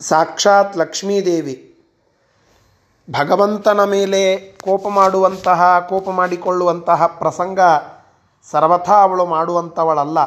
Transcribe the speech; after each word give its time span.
ಸಾಕ್ಷಾತ್ 0.00 0.76
ಲಕ್ಷ್ಮೀದೇವಿ. 0.76 1.64
ಭಗವಂತನ 3.10 3.84
ಮೇಲೆ 3.84 4.36
ಕೋಪ 4.36 4.88
ಮಾಡುವಂತಹ, 4.88 5.78
ಕೋಪ 5.78 6.10
ಮಾಡಿಕೊಳ್ಳುವಂತಹ 6.10 7.06
ಪ್ರಸಂಗ 7.06 7.60
ಸರ್ವಥಾ 8.50 9.02
ಅವಳು 9.02 9.26
ಮಾಡುವಂಥವಳಲ್ಲ 9.26 10.18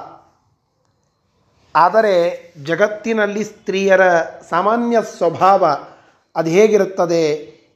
ಆದರೆ 1.76 2.14
ಜಗತ್ತಿನಲ್ಲಿ 2.64 3.44
ಸ್ತ್ರೀಯರ 3.44 4.22
ಸಾಮಾನ್ಯ 4.50 4.98
ಸ್ವಭಾವ 5.18 5.78
ಅದು 6.36 6.50
ಹೇಗಿರುತ್ತದೆ 6.50 7.34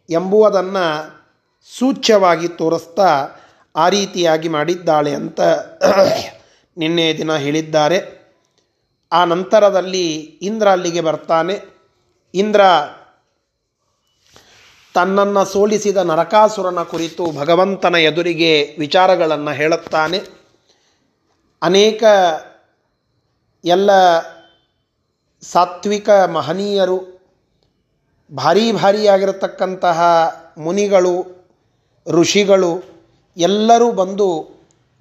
ಎಂಬುವುದನ್ನು 0.09 1.15
ಸೂಚ್ಯವಾಗಿ 1.79 2.47
ತೋರಿಸ್ತಾ 2.47 3.29
ಆ 3.75 3.89
ರೀತಿಯಾಗಿ 3.89 4.49
ಮಾಡಿದ್ದಾಳೆ 4.49 5.15
ಅಂತ 5.15 5.41
ನಿನ್ನೆ 6.77 7.17
ದಿನ 7.17 7.35
ಹೇಳಿದ್ದಾರೆ. 7.35 8.25
ಆ 9.11 9.25
ನಂತರದಲ್ಲಿ 9.25 10.13
ಇಂದ್ರ 10.19 10.71
ಅಲ್ಲಿಗೆ 10.71 11.01
ಬರ್ತಾನೆ. 11.01 11.74
ಇಂದ್ರ 12.35 12.61
ತನ್ನನ್ನು 14.93 15.45
ಸೋಲಿಸಿದ 15.45 15.97
ನರಕಾಸುರನ 15.97 16.83
ಕುರಿತು 16.83 17.31
ಭಗವಂತನ 17.39 17.95
ಎದುರಿಗೆ 17.95 18.75
ವಿಚಾರಗಳನ್ನು 18.79 19.51
ಹೇಳುತ್ತಾನೆ. 19.51 20.19
ಅನೇಕ 21.61 22.03
ಎಲ್ಲ 23.65 24.19
ಸಾತ್ವಿಕ 25.41 26.09
ಮಹನೀಯರು, 26.09 27.29
ಭಾರೀ 28.35 28.71
ಭಾರಿಯಾಗಿರತಕ್ಕಂತಹ 28.71 30.01
ಮುನಿಗಳು, 30.57 31.45
ಋಷಿಗಳು 32.07 32.83
ಎಲ್ಲರೂ 33.37 33.91
ಬಂದು 33.91 34.49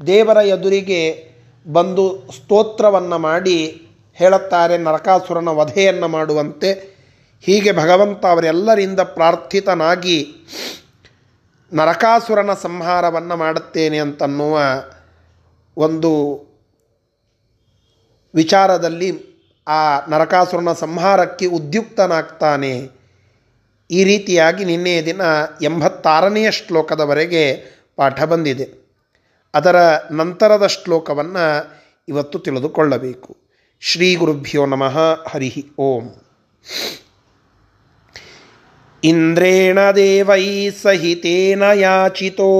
ದೇವರ 0.07 0.37
ಎದುರಿಗೆ 0.37 1.31
ಬಂದು 1.73 2.33
ಸ್ತೋತ್ರವನ್ನು 2.33 3.19
ಮಾಡಿ 3.19 3.89
ಹೇಳುತ್ತಾರೆ, 4.15 4.79
ನರಕಾಸುರನ 4.79 5.49
ವಧೆಯನ್ನು 5.49 6.09
ಮಾಡುವಂತೆ. 6.09 6.94
ಹೀಗೆ 7.45 7.73
ಭಗವಂತ 7.73 8.27
ಅವರೆಲ್ಲರಿಂದ 8.27 9.01
ಪ್ರಾರ್ಥಿತನಾಗಿ 9.01 10.35
ನರಕಾಸುರನ 11.73 12.51
ಸಂಹಾರವನ್ನು 12.55 13.37
ಮಾಡುತ್ತೇನೆ 13.37 13.99
ಅಂತನ್ನುವ 13.99 14.61
ಒಂದು 15.77 16.11
ವಿಚಾರದಲ್ಲಿ 18.35 19.35
ಆ 19.69 20.07
ನರಕಾಸುರನ 20.09 20.73
ಸಂಹಾರಕ್ಕೆ 20.73 21.47
ಉದ್ಯುಕ್ತನಾಗ್ತಾನೆ. 21.47 22.89
ಈ 23.91 24.05
ರೀತಿಯಾಗಿ 24.05 24.65
ನಿನ್ನೆಯ 24.65 25.05
ದಿನ 25.05 25.21
ಎಂಬತ್ತಾರನೆಯ 25.63 26.51
ಶ್ಲೋಕದವರೆಗೆ 26.51 27.55
ಪಾಠ 27.97 28.23
ಬಂದಿದೆ. 28.23 28.97
ಅದರ 29.55 29.77
ನಂತರದ 30.11 30.67
ಶ್ಲೋಕವನ್ನು 30.67 31.75
ಇವತ್ತು 32.09 32.39
ತಿಳಿದುಕೊಳ್ಳಬೇಕು. 32.39 33.37
ಶ್ರೀ 33.81 34.15
ಗುರುಭ್ಯೋ 34.15 34.67
ನಮಃ 34.67 34.99
ಹರಿ 35.29 35.67
ಓಂ. 35.79 36.09
ಇಂದ್ರೇಣ 39.05 39.91
ದೇವೈ 39.91 40.71
ಸಹಿತೇನ 40.71 41.63
ಯಾಚಿತೋ. 41.63 42.51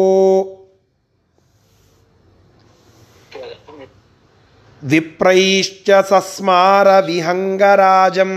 ವಿಪ್ರೈಶ್ಚ 4.83 5.91
ಸಸ್ಮಾರ 5.91 7.01
ವಿಹಂಗರಾಜಂ. 7.01 8.33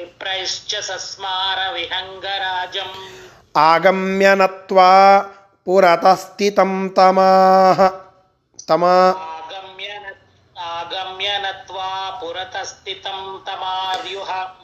ವಿಪ್ರೈಶ್ಚ 0.00 0.74
ಸಸ್ಮಾರ 0.74 1.58
ವಿಹಂಗರಾಜಂ. 1.74 2.92
ಆಗಮ್ಯ 3.56 4.34
ನತ್ವಾ 4.34 5.20
ಪುರತಸ್ಥಿತಂ 5.64 6.92
ತಮಾಹ. 6.96 7.80
ತಮಾ. 8.68 9.08
ಆಗಮ್ಯ 9.08 9.84
ಆಗಮ್ಯ 10.60 11.28
ನತ್ವಾ 11.38 12.18
ಪುರತಸ್ಥಿತಂ 12.20 13.42
ತಮಾರ್ಯುಹ 13.46 14.61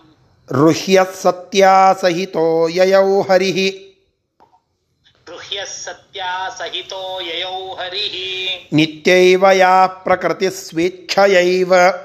ऋह्यसत्यासहितो 0.52 2.68
ययौ 2.68 3.20
हरिः। 3.20 3.88
ययौ 7.20 7.74
हरिः। 7.74 8.76
नित्यैव 8.76 9.46
प्रकृतिस्वेच्छयैव। 10.04 12.02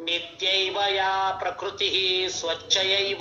नित्यैव 0.00 0.74
प्रकृतिः 1.42 2.28
स्वच्छयैव। 2.28 3.18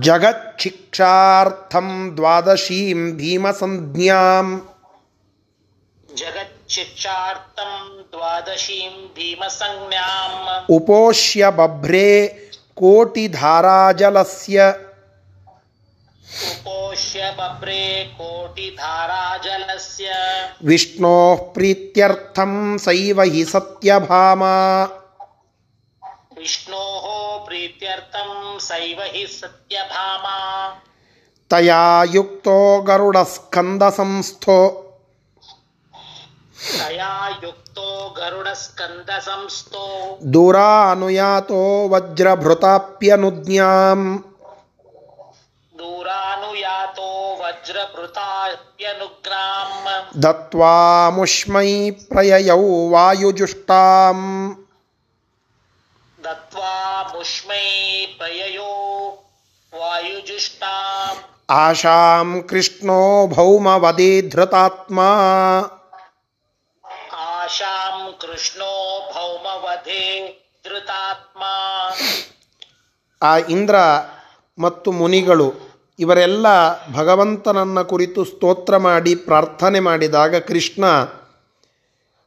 जगच्छिक्षार्थं 0.00 2.16
द्वादशीं 2.16 3.12
भीमसंज्ञाम्। 3.12 4.60
जगत् 6.16 6.51
शिक्षार्थं 6.72 8.04
द्वादशीं 8.12 8.90
भीमसंज्ञाम्। 8.90 10.66
उपोष्य 10.70 11.50
बभ्रे 11.50 12.48
कोटिधाराजलस्य। 12.76 14.88
उपोष्य 16.50 17.36
बभ्रे 17.38 18.10
कोटिधाराजलस्य। 18.14 20.12
विष्णोः 20.64 21.36
प्रीत्यर्थं 21.36 22.78
सैव 22.78 23.22
हि 23.22 23.44
सत्यभामा। 23.44 24.88
विष्णोः 26.38 27.46
प्रीत्यर्थं 27.46 28.58
सैव 28.58 29.02
हि 29.02 29.26
सत्यभामा। 29.26 30.76
तया 31.50 32.04
युक्तो 32.04 32.82
गरुडस्कन्दसंस्थो। 32.82 34.81
ದಯಾಯುಕ್ತೋ 36.78 38.14
ಗರುಡಸ್ಕಂದ 38.18 39.10
ಸಂಸ್ಥೋ 39.10 40.18
ದೂರಾನುಯಾತೋ 40.32 41.88
ವಜ್ರಭೃತಾಪ್ಯನುಜ್ಞಾಂ. 41.88 44.24
ದೂರಾನುಯಾತೋ 45.78 47.42
ವಜ್ರಭೃತಾಪ್ಯನುಗ್ರಾಂ. 47.42 50.22
ದತ್ವಾ 50.22 51.10
ಮುಷ್ಮೈ 51.10 51.90
ಪ್ರಯಯೌ 51.90 52.90
ವಾಯುಜುಷ್ಟಾಂ. 52.90 54.18
ದತ್ವಾ 56.24 57.12
ಮುಷ್ಮೈ 57.16 58.06
ಪ್ರಯಯೋ 58.06 59.18
ವಾಯುಜುಷ್ಟಾಂ. 59.78 61.16
ಆಶಾಂ 61.50 62.44
ಕೃಷ್ಣೋ 62.48 63.26
ಭೌಮವದೇ 63.26 64.22
ಧೃತಾತ್ಮ. 64.22 65.00
आशां 67.51 68.11
कृष्णो 68.21 68.73
भौमवधे 69.13 70.03
धृतात्मा 70.65 71.53
ಆ 73.21 73.33
ಇಂದ್ರ 73.49 73.77
ಮತ್ತು 74.57 74.89
ಮುನಿಗಳು 74.91 75.47
ಇವರೆಲ್ಲ 75.99 76.47
ಭಗವಂತನನ್ನ 76.91 77.79
ಕುರಿತು 77.81 78.21
ಸ್ತೋತ್ರ 78.25 78.77
ಮಾಡಿ 78.77 79.13
ಪ್ರಾರ್ಥನೆ 79.27 79.79
ಮಾಡಿದಾಗ 79.79 80.35
ಕೃಷ್ಣ 80.49 80.83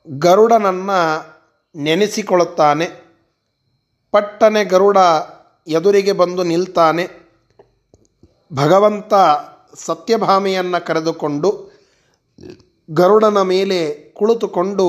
ಗರುಡನನ್ನು 0.07 0.99
ನೆನೆಸಿಕೊಳ್ಳುತ್ತಾನೆ 1.75 2.87
ಪಟ್ಟನೆ 4.15 4.63
ಗರುಡ 4.65 4.99
ಎದುರಿಗೆ 5.69 6.13
ಬಂದು 6.13 6.45
ನಿಲ್ತಾನೆ 6.45 7.05
ಭಗವಂತ 8.53 9.15
ಸತ್ಯಭಾಮೆಯನ್ನು 9.85 10.81
ಕರೆದುಕೊಂಡು 10.87 11.51
ಗರುಡನ 12.89 13.41
ಮೇಲೆ 13.51 13.79
ಕುಳಿತುಕೊಂಡು 14.15 14.87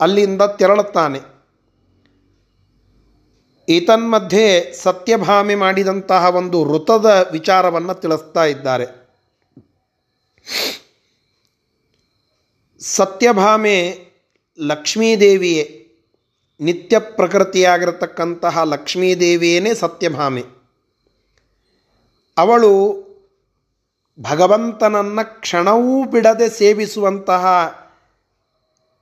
ಅಲ್ಲಿಂದ 0.00 0.42
ತೆರಳುತ್ತಾನೆ. 0.42 1.18
ಏತನ್ಮಧ್ಯೆ 3.68 4.72
ಸತ್ಯಭಾಮೆ 4.72 5.54
ಮಾಡಿದಂತಹ 5.54 6.36
ಒಂದು 6.36 6.64
ವೃತದ 6.64 7.28
ವಿಚಾರವನ್ನು 7.32 7.94
ತಿಳಿಸ್ತಾ 7.94 8.44
ಇದ್ದಾರೆ. 8.44 8.86
ಸತ್ಯಭಾಮೆ 12.80 13.98
ಲಕ್ಷ್ಮೀದೇವಿಯೇ, 14.58 15.76
ನಿತ್ಯ 16.60 16.98
ಪ್ರಕೃತಿಯಾಗಿರತಕ್ಕಂತಹ 16.98 18.62
ಲಕ್ಷ್ಮೀದೇವಿಯೇ 18.62 19.74
ಸತ್ಯಭಾಮೆ. 19.74 20.44
ಅವಳು 22.38 23.00
ಭಗವಂತನನ್ನು 24.20 25.40
ಕ್ಷಣವೂ 25.40 26.04
ಬಿಡದೆ 26.04 26.48
ಸೇವಿಸುವಂತಹ 26.48 27.46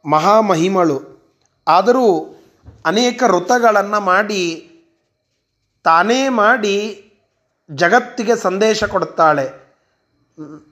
ಮಹಾಮಹಿಮಳು. 0.06 0.98
ಆದರೂ 1.68 2.06
ಅನೇಕ 2.86 3.22
ವೃತಗಳನ್ನು 3.26 4.00
ಮಾಡಿ, 4.00 4.42
ತಾನೇ 5.84 6.28
ಮಾಡಿ 6.28 6.76
ಜಗತ್ತಿಗೆ 7.70 8.36
ಸಂದೇಶ 8.36 8.84
ಕೊಡುತ್ತಾಳೆ. 8.84 9.46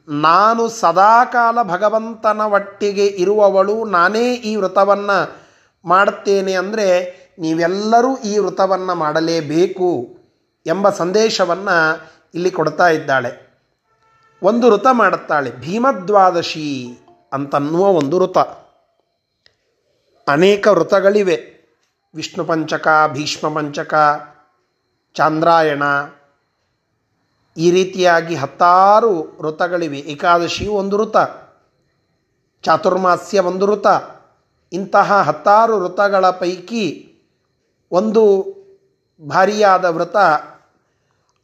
ನಾನು 0.09 0.69
ಸದಾಕಾಲ 0.69 1.63
ಭಗವಂತನ 1.63 2.41
ಒಟ್ಟಿಗೆ 2.41 3.07
ಇರುವವಳು, 3.07 3.85
ನಾನೇ 3.85 4.35
ಈ 4.35 4.57
ವ್ರತವನ್ನು 4.57 5.19
ಮಾಡುತ್ತೇನೆ 5.85 6.53
ಅಂದರೆ 6.53 6.89
ನೀವೆಲ್ಲರೂ 7.39 8.17
ಈ 8.17 8.39
ವ್ರತವನ್ನು 8.39 8.95
ಮಾಡಲೇಬೇಕು 8.95 10.19
ಎಂಬ 10.67 10.91
ಸಂದೇಶವನ್ನು 10.91 11.77
ಇಲ್ಲಿ 12.35 12.51
ಕೊಡ್ತಾ 12.51 12.89
ಇದ್ದಾಳೆ. 12.89 13.33
ಒಂದು 14.43 14.71
ಋತ 14.71 14.87
ಮಾಡುತ್ತಾಳೆ, 14.93 15.51
ಭೀಮದ್ವಾದಶಿ 15.61 16.69
ಅಂತನ್ನುವ 17.33 17.87
ಒಂದು 17.89 18.19
ಋತ 18.19 18.39
ಅನೇಕ 20.29 20.67
ವ್ರತಗಳಿವೆ. 20.67 21.37
ವಿಷ್ಣು 22.15 22.45
ಪಂಚಕ, 22.45 22.89
ಭೀಷ್ಮ 23.13 23.57
ಪಂಚಕ, 23.57 23.95
ಚಾಂದ್ರಾಯಣ. 25.15 25.83
ಈ 27.57 27.71
ರೀತಿಯಾಗಿ 27.71 28.35
ಹತ್ತಾರು 28.35 29.39
ವೃತಗಳಿವೆ 29.41 29.99
ಏಕಾದಶಿ 29.99 30.67
ಒಂದು 30.67 30.99
ವೃತ 30.99 31.17
ಚಾತುರ್ಮಾಸ್ಯ 32.63 33.41
ಒಂದು 33.41 33.67
ವೃತ 33.67 33.87
ಇಂತಹ 34.73 35.23
ಹತ್ತಾರು 35.23 35.77
ವೃತಗಳ 35.77 36.31
ಪೈಕಿ 36.31 37.13
ಒಂದು 37.93 38.23
ಭಾರಿಯಾದ 39.29 39.85
ವ್ರತ 39.85 40.17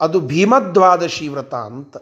ಅದು 0.01 0.21
ಭೀಮದ್ವಾದಶಿ 0.21 1.29
ವ್ರತ 1.29 1.55
ಅಂತ. 1.55 1.97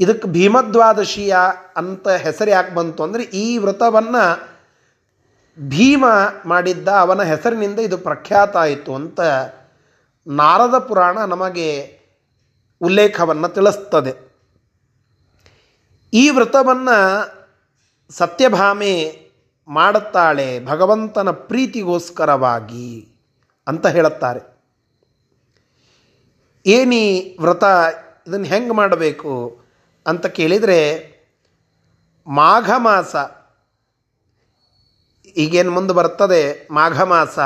ಇದಕ್ಕೆ 0.00 0.28
ಭೀಮದ್ವಾದಶಿಯ 0.28 1.36
ಅಂತ 1.76 2.08
ಹೆಸರು 2.08 2.50
ಯಾಕೆ 2.50 2.74
ಬಂತು 2.74 3.02
ಅಂದರೆ 3.02 3.22
ಈ 3.22 3.58
ವ್ರತವನ್ನು 3.58 4.55
ಭೀಮ 5.60 6.04
ಮಾಡಿದ್ದ 6.44 6.88
ಅವನ 6.88 7.22
ಹೆಸರಿನಿಂದ 7.22 7.78
ಇದು 7.78 7.98
ಪ್ರಖ್ಯಾತ 7.98 8.56
ಆಯಿತು 8.56 8.94
ಅಂತ 8.94 9.20
ನಾರದ 10.26 10.78
ಪುರಾಣ 10.78 11.18
ನಮಗೆ 11.18 12.00
ಉಲ್ಲೇಖವನ್ನು 12.80 13.48
ತಿಳಿಸ್ತದೆ. 13.48 14.14
ಈ 16.14 16.30
ವ್ರತವನ್ನು 16.30 16.96
ಸತ್ಯಭಾಮೆ 18.10 19.26
ಮಾಡುತ್ತಾಳೆ 19.68 20.64
ಭಗವಂತನ 20.64 21.30
ಪ್ರೀತಿಗೋಸ್ಕರವಾಗಿ 21.30 23.08
ಅಂತ 23.66 23.86
ಹೇಳುತ್ತಾರೆ. 23.86 24.56
ಏನಿ 26.66 27.36
ವ್ರತ 27.40 27.64
ಇದನ್ನು 28.28 28.46
ಹೆಂಗೆ 28.46 28.72
ಮಾಡಬೇಕು 28.72 29.60
ಅಂತ 30.06 30.26
ಕೇಳಿದರೆ 30.26 30.80
ಮಾಘ 32.26 32.70
ಮಾಸ 32.76 33.16
ಈಗೇನು 35.36 35.70
ಮುಂದೆ 35.70 35.94
ಬರ್ತದೆ 35.94 36.68
ಮಾಘ 36.70 37.02
ಮಾಸ 37.02 37.38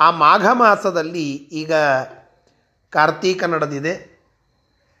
ಆ 0.00 0.10
ಮಾಘ 0.10 0.46
ಮಾಸದಲ್ಲಿ 0.52 1.30
ಈಗ 1.34 1.72
ಕಾರ್ತೀಕ 2.90 3.44
ನಡೆದಿದೆ. 3.44 4.22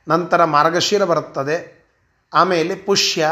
ನಂತರ 0.08 0.44
ಮಾರ್ಗಶಿರ 0.44 1.04
ಬರುತ್ತದೆ. 1.04 1.86
ಆಮೇಲೆ 2.34 2.76
ಪುಷ್ಯ. 2.76 3.28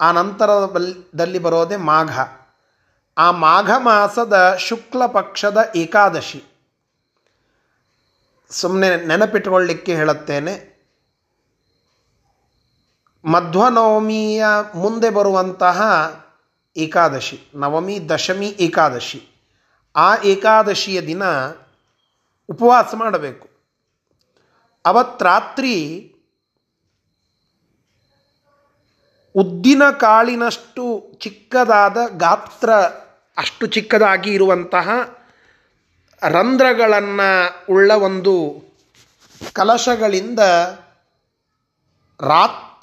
ಆ 0.00 0.12
ನಂತರದಲ್ಲಿ 0.12 1.38
ಬರೋದೇ 1.38 1.76
ಮಾಘ. 1.76 2.20
ಆ 3.18 3.30
ಮಾಘ 3.30 3.70
ಮಾಸದ 3.78 4.56
ಶುಕ್ಲ 4.58 5.06
ಪಕ್ಷದ 5.06 5.58
ಏಕಾದಶಿ. 5.76 6.44
ಸುಮ್ಮನೆ 8.50 8.96
ನೆನಪಿಟ್ಕೊಳ್ಳಿಕ್ಕೆ 8.96 9.96
ಹೇಳುತ್ತೇನೆ. 9.96 10.74
ಮಧ್ವನವಮಿಯ 13.24 14.44
ಮುಂದೆ 14.74 15.10
ಬರುವಂತಹ 15.10 15.82
ಏಕಾದಶಿ, 16.76 17.50
ನವಮಿ, 17.54 18.08
ದಶಮಿ, 18.08 18.46
ಏಕಾದಶಿ. 18.46 19.28
ಆ 19.96 20.16
ಏಕಾದಶಿಯ 20.16 21.00
ದಿನ 21.00 21.22
ಉಪವಾಸ 22.50 22.94
ಮಾಡಬೇಕು. 22.94 23.48
ಅವತ್ರಾತ್ರಿ 24.86 26.10
ಉದ್ದಿನ 29.36 29.82
ಕಾಳಿನಷ್ಟು 30.00 31.12
ಚಿಕ್ಕದಾದ 31.18 31.96
ಗಾತ್ರ, 32.16 32.70
ಅಷ್ಟು 33.36 33.66
ಚಿಕ್ಕದಾಗಿ 33.66 34.30
ಇರುವಂತಹ 34.30 34.88
ರಂಧ್ರಗಳನ್ನು 36.28 37.56
ಉಳ್ಳ 37.72 37.92
ಒಂದು 37.92 38.64
ಕಲಶಗಳಿಂದ 39.52 40.40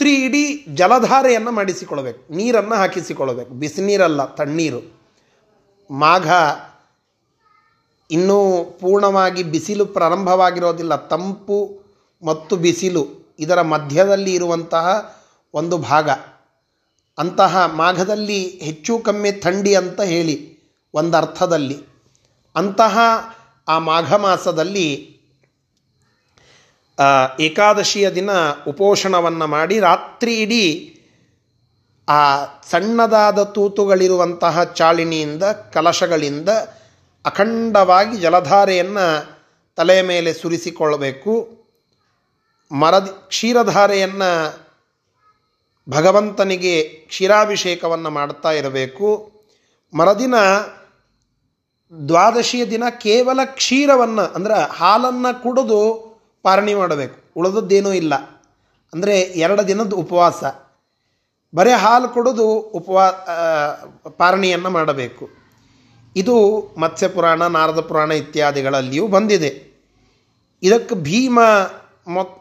ರಾತ್ರಿ 0.01 0.21
ಇಡೀ 0.25 0.43
ಜಲಧಾರೆಯನ್ನು 0.75 1.51
ಮಾಡಿಸಿಕೊಳ್ಬೇಕು 1.51 2.21
ನೀರನ್ನು 2.33 2.75
ಹಾಕಿಸಿಕೊಳ್ಬೇಕು 2.75 3.51
ಬಿಸಿನೀರಲ್ಲ, 3.53 4.21
ತಣ್ಣೀರು. 4.33 4.79
ಮಾಘ 5.91 6.27
ಇನ್ನೂ 8.11 8.37
ಪೂರ್ಣವಾಗಿ 8.81 9.43
ಬಿಸಿಲು 9.43 9.85
ಪ್ರಾರಂಭವಾಗಿರೋದಿಲ್ಲ. 9.85 10.95
ತಂಪು 10.95 11.57
ಮತ್ತು 12.25 12.55
ಬಿಸಿಲು, 12.57 13.03
ಇದರ 13.39 13.61
ಮಧ್ಯದಲ್ಲಿ 13.61 14.33
ಇರುವಂತಹ 14.33 14.87
ಒಂದು 15.53 15.77
ಭಾಗ. 15.77 16.09
ಅಂತಹ 17.17 17.65
ಮಾಘದಲ್ಲಿ 17.65 18.41
ಹೆಚ್ಚು 18.65 18.99
ಕಮ್ಮಿ 18.99 19.31
ಥಂಡಿ 19.31 19.75
ಅಂತ 19.75 20.01
ಹೇಳಿ 20.01 20.37
ಒಂದು 20.93 21.17
ಅರ್ಥದಲ್ಲಿ 21.17 21.77
ಅಂತಹ 22.55 22.97
ಆ 23.67 23.77
ಮಾಘ 23.79 24.13
ಮಾಸದಲ್ಲಿ 24.13 24.87
ಏಕಾದಶಿಯ 27.39 28.07
ದಿನ 28.09 28.31
ಉಪೋಷಣವನ್ನು 28.67 29.47
ಮಾಡಿ 29.47 29.79
ರಾತ್ರಿ 29.79 30.33
ಇಡೀ 30.37 30.65
ಆ 32.07 32.21
ಸಣ್ಣದಾದ 32.71 33.39
ತೂತುಗಳಿರುವಂತಹ 33.55 34.63
ಚಾಳಿನಿಯಿಂದ, 34.63 35.43
ಕಲಶಗಳಿಂದ 35.73 36.49
ಅಖಂಡವಾಗಿ 37.25 38.15
ಜಲಧಾರೆಯನ್ನು 38.17 39.05
ತಲೆಯ 39.77 40.01
ಮೇಲೆ 40.01 40.31
ಸುರಿಸಿಕೊಳ್ಳಬೇಕು. 40.33 41.33
ಮರದ 42.71 43.07
ಕ್ಷೀರಧಾರೆಯನ್ನು 43.27 44.31
ಭಗವಂತನಿಗೆ 45.87 46.75
ಕ್ಷೀರಾಭಿಷೇಕವನ್ನು 46.83 48.09
ಮಾಡ್ತಾ 48.09 48.51
ಇರಬೇಕು. 48.51 49.09
ಮರದಿನ 49.93 50.35
ದ್ವಾದಶಿಯ 51.93 52.63
ದಿನ 52.65 52.83
ಕೇವಲ 52.89 53.39
ಕ್ಷೀರವನ್ನು, 53.59 54.25
ಅಂದರೆ 54.35 54.57
ಹಾಲನ್ನು 54.79 55.31
ಕುಡಿದು 55.43 55.81
ಪಾರಣಿ 56.43 56.73
ಮಾಡಬೇಕು. 56.73 57.31
ಉಳಿದದ್ದೇನೂ 57.35 57.93
ಇಲ್ಲ. 57.93 58.15
ಅಂದರೆ 58.93 59.19
ಎರಡು 59.19 59.67
ದಿನದ 59.67 59.93
ಉಪವಾಸ. 59.93 60.43
ಬರೇ 61.55 61.71
ಹಾಲು 61.71 62.09
ಕೊಡೋದು 62.09 62.49
ಉಪವಾ 62.49 63.09
ಪಾರಣಿಯನ್ನು 64.17 64.69
ಮಾಡಬೇಕು. 64.69 65.29
ಇದು 66.15 66.61
ಮತ್ಸ್ಯ 66.77 67.07
ಪುರಾಣ 67.07 67.47
ನಾರದ 67.47 67.79
ಪುರಾಣ 67.79 68.11
ಇತ್ಯಾದಿಗಳಲ್ಲಿಯೂ 68.11 69.07
ಬಂದಿದೆ. 69.07 69.71
ಇದಕ್ಕೆ 70.63 70.95
ಭೀಮ 70.95 71.39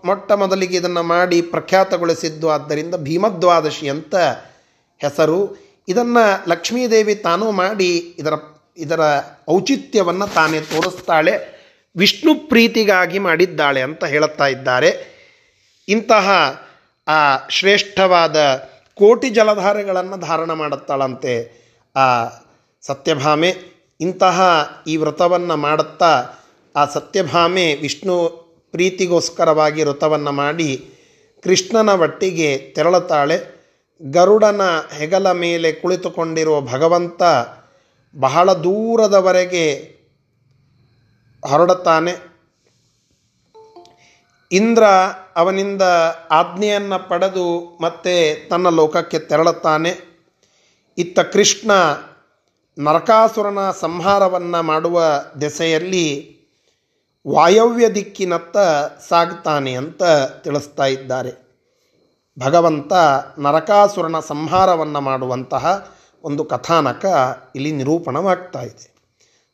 ಮೊಟ್ಟ 0.05 0.33
ಮೊದಲಿಗೆ 0.33 0.77
ಇದನ್ನು 0.77 1.03
ಮಾಡಿ 1.03 1.43
ಪ್ರಖ್ಯಾತಗೊಳಿಸಿದ್ದು 1.43 2.51
ಆದ್ದರಿಂದ 2.51 2.95
ಭೀಮದ್ವಾದಶಿ 2.95 3.89
ಅಂತ 3.89 4.15
ಹೆಸರು. 4.99 5.57
ಇದನ್ನು 5.89 6.49
ಲಕ್ಷ್ಮೀದೇವಿ 6.49 7.15
ತಾನೂ 7.15 7.51
ಮಾಡಿ 7.51 7.97
ಇದರ 7.97 8.33
ಇದರ 8.77 9.01
ಔಚಿತ್ಯವನ್ನು 9.51 10.27
ತಾನೇ 10.35 10.61
ತೋರಿಸ್ತಾಳೆ. 10.61 11.60
ವಿಷ್ಣು 11.97 12.35
ಪ್ರೀತಿಗಾಗಿ 12.35 13.19
ಮಾಡಿದ್ದಾಳೆ 13.19 13.83
ಅಂತ 13.83 14.05
ಹೇಳುತ್ತಾ 14.05 14.47
ಇದ್ದಾರೆ. 14.47 15.21
ಇಂತಹ 15.89 16.31
ಆ 17.09 17.49
ಶ್ರೇಷ್ಠವಾದ 17.49 18.37
ಕೋಟಿ 18.95 19.31
ಜಲಧಾರೆಗಳನ್ನು 19.31 20.21
ಧಾರಣ 20.21 20.53
ಮಾಡುತ್ತಾಳಂತೆ 20.53 21.61
ಆ 21.97 22.25
ಸತ್ಯಭಾಮೆ. 22.83 23.55
ಇಂತಹ 24.01 24.43
ಈ 24.87 24.97
ವ್ರತವನ್ನು 24.97 25.57
ಮಾಡುತ್ತಾ 25.57 26.29
ಆ 26.77 26.85
ಸತ್ಯಭಾಮೆ 26.85 27.75
ವಿಷ್ಣು 27.75 28.29
ಪ್ರೀತಿಗೋಸ್ಕರವಾಗಿ 28.71 29.83
ವ್ರತವನ್ನು 29.83 30.33
ಮಾಡಿ 30.33 30.95
ಕೃಷ್ಣನ 31.43 31.89
ಒಟ್ಟಿಗೆ 31.89 32.59
ತೆರಳುತ್ತಾಳೆ. 32.59 33.61
ಗರುಡನ 34.03 34.61
ಹೆಗಲ 34.99 35.33
ಮೇಲೆ 35.33 35.73
ಕುಳಿತುಕೊಂಡಿರುವ 35.73 36.61
ಭಗವಂತ 36.61 37.23
ಬಹಳ 38.15 38.53
ದೂರದವರೆಗೆ 38.53 40.00
ಹೊರಡುತ್ತಾನೆ 41.45 42.31
ಇಂದ್ರ 44.53 44.85
ಅವನಿಂದ 45.37 45.83
ಆಜ್ಞೆಯನ್ನು 46.31 47.09
ಪಡೆದು 47.09 47.79
ಮತ್ತೆ 47.83 48.35
ತನ್ನ 48.49 48.69
ಲೋಕಕ್ಕೆ 48.69 49.19
ತೆರಳುತ್ತಾನೆ. 49.19 50.11
ಇತ್ತ 50.99 51.21
ಕೃಷ್ಣ 51.21 51.71
ನರಕಾಸುರನ 52.79 53.59
ಸಂಹಾರವನ್ನು 53.71 54.63
ಮಾಡುವ 54.63 55.05
ದೆಸೆಯಲ್ಲಿ 55.41 56.39
ವಾಯವ್ಯ 57.29 57.91
ದಿಕ್ಕಿನತ್ತ 57.91 58.57
ಸಾಗ್ತಾನೆ 59.09 59.75
ಅಂತ 59.75 60.03
ತಿಳಿಸ್ತಾ 60.43 60.87
ಇದ್ದಾರೆ. 60.87 61.51
ಭಗವಂತ 62.39 62.93
ನರಕಾಸುರನ 63.39 64.21
ಸಂಹಾರವನ್ನು 64.21 65.01
ಮಾಡುವಂತಹ 65.01 65.95
ಒಂದು 66.23 66.45
ಕಥಾನಕ 66.45 67.07
ಇಲ್ಲಿ 67.55 67.73
ನಿರೂಪಣವಾಗ್ತಾ 67.73 68.63
ಇದೆ. 68.63 69.00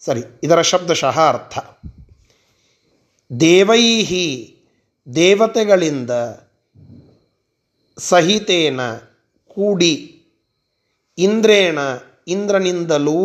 ಸರಿ, 0.01 0.23
ಇದರ 0.43 0.61
ಶಬ್ದಶಃ 0.61 1.19
ಅರ್ಥ 1.29 1.59
ದೇವೈಹಿ 3.41 4.27
ದೇವತೆಗಳಿಂದ 5.15 6.11
ಸಹಿತೇನ 7.99 8.81
ಕೂಡಿ 9.51 9.95
ಇಂದ್ರೇಣ 11.19 11.79
ಇಂದ್ರನಿಂದಲೂ 12.29 13.21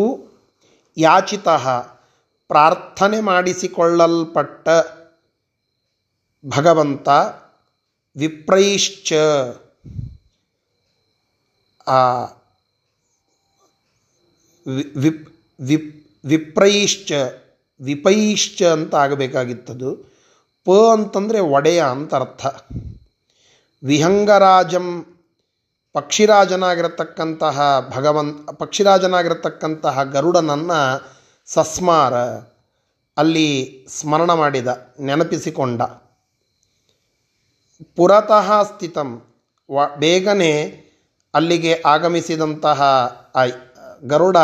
ಯಾಚಿತ 0.96 1.48
ಪ್ರಾರ್ಥನೆ 2.48 3.20
ಮಾಡಿಸಿಕೊಳ್ಳಲ್ಪಟ್ಟ 3.20 4.68
ಭಗವಂತ 6.46 7.08
ವಿಪ್ರೈಶ್ಚ. 8.16 9.12
ವಿಪ್ 14.96 15.24
ವಿಪ್ 15.60 16.01
ವಿಪ್ರೈಶ್ಚ, 16.24 17.12
ವಿಪೈಶ್ಚ 17.80 18.62
ಅಂತ 18.62 18.94
ಆಗಬೇಕಾಗಿತ್ತದು 18.94 19.96
ಪ 20.64 20.70
ಅಂತಂದರೆ 20.92 21.40
ಒಡೆಯ 21.40 21.82
ಅಂತ 21.82 22.14
ಅರ್ಥ. 22.14 22.46
ವಿಹಂಗರಾಜಂ 23.84 25.06
ಪಕ್ಷಿರಾಜನಾಗಿರತಕ್ಕಂತಹ 25.92 27.86
ಭಗವನ್, 27.96 28.46
ಪಕ್ಷಿರಾಜನಾಗಿರತಕ್ಕಂತಹ 28.46 30.02
ಗರುಡನನ್ನು 30.02 31.08
ಸಸ್ಮಾರ 31.46 32.14
ಅಲ್ಲಿ 33.16 33.86
ಸ್ಮರಣ 33.88 34.32
ಮಾಡಿದ, 34.32 34.66
ನೆನಪಿಸಿಕೊಂಡ. 35.00 35.82
ಪುರತಃ 37.96 38.62
ಸ್ಥಿತಂ, 38.62 39.22
ವ, 39.70 39.96
ಬೇಗನೆ 39.96 40.82
ಅಲ್ಲಿಗೆ 41.34 41.82
ಆಗಮಿಸಿದಂತಹ 41.86 42.82
ಗರುಡ 44.04 44.36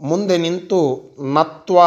ಮುಂದೆ 0.00 0.38
ನಿಂತು 0.38 1.02
ನತ್ವ, 1.32 1.78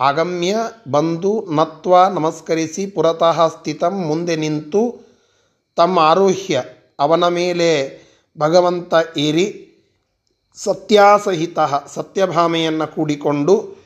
ಆಗಮ್ಯ 0.00 0.56
ಬಂದು 0.90 1.46
ನತ್ವ, 1.50 2.08
ನಮಸ್ಕರಿಸಿ, 2.08 2.86
ಪುರತಃ 2.86 3.48
ಸ್ಥಿತಂ, 3.48 3.90
ಮುಂದೆ 3.90 4.36
ನಿಂತು 4.36 5.00
ತಮ್ಮ 5.76 5.98
ಆರೋಹ್ಯ, 5.98 6.64
ಅವನ 6.98 7.28
ಮೇಲೆ 7.28 8.00
ಭಗವಂತ 8.38 8.94
ಏರಿ, 9.16 9.68
ಸತ್ಯಾಸಹಿತ, 10.54 11.58
ಸತ್ಯಭಾಮೆಯನ್ನು 11.86 12.94
ಕೂಡಿಕೊಂಡು 12.94 13.76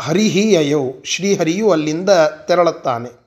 ಹರಿಹಿಯಯೌ 0.00 0.90
ಶ್ರೀಹರಿಯು 1.04 1.70
ಅಲ್ಲಿಂದ 1.70 2.10
ತೆರಳುತ್ತಾನೆ. 2.46 3.26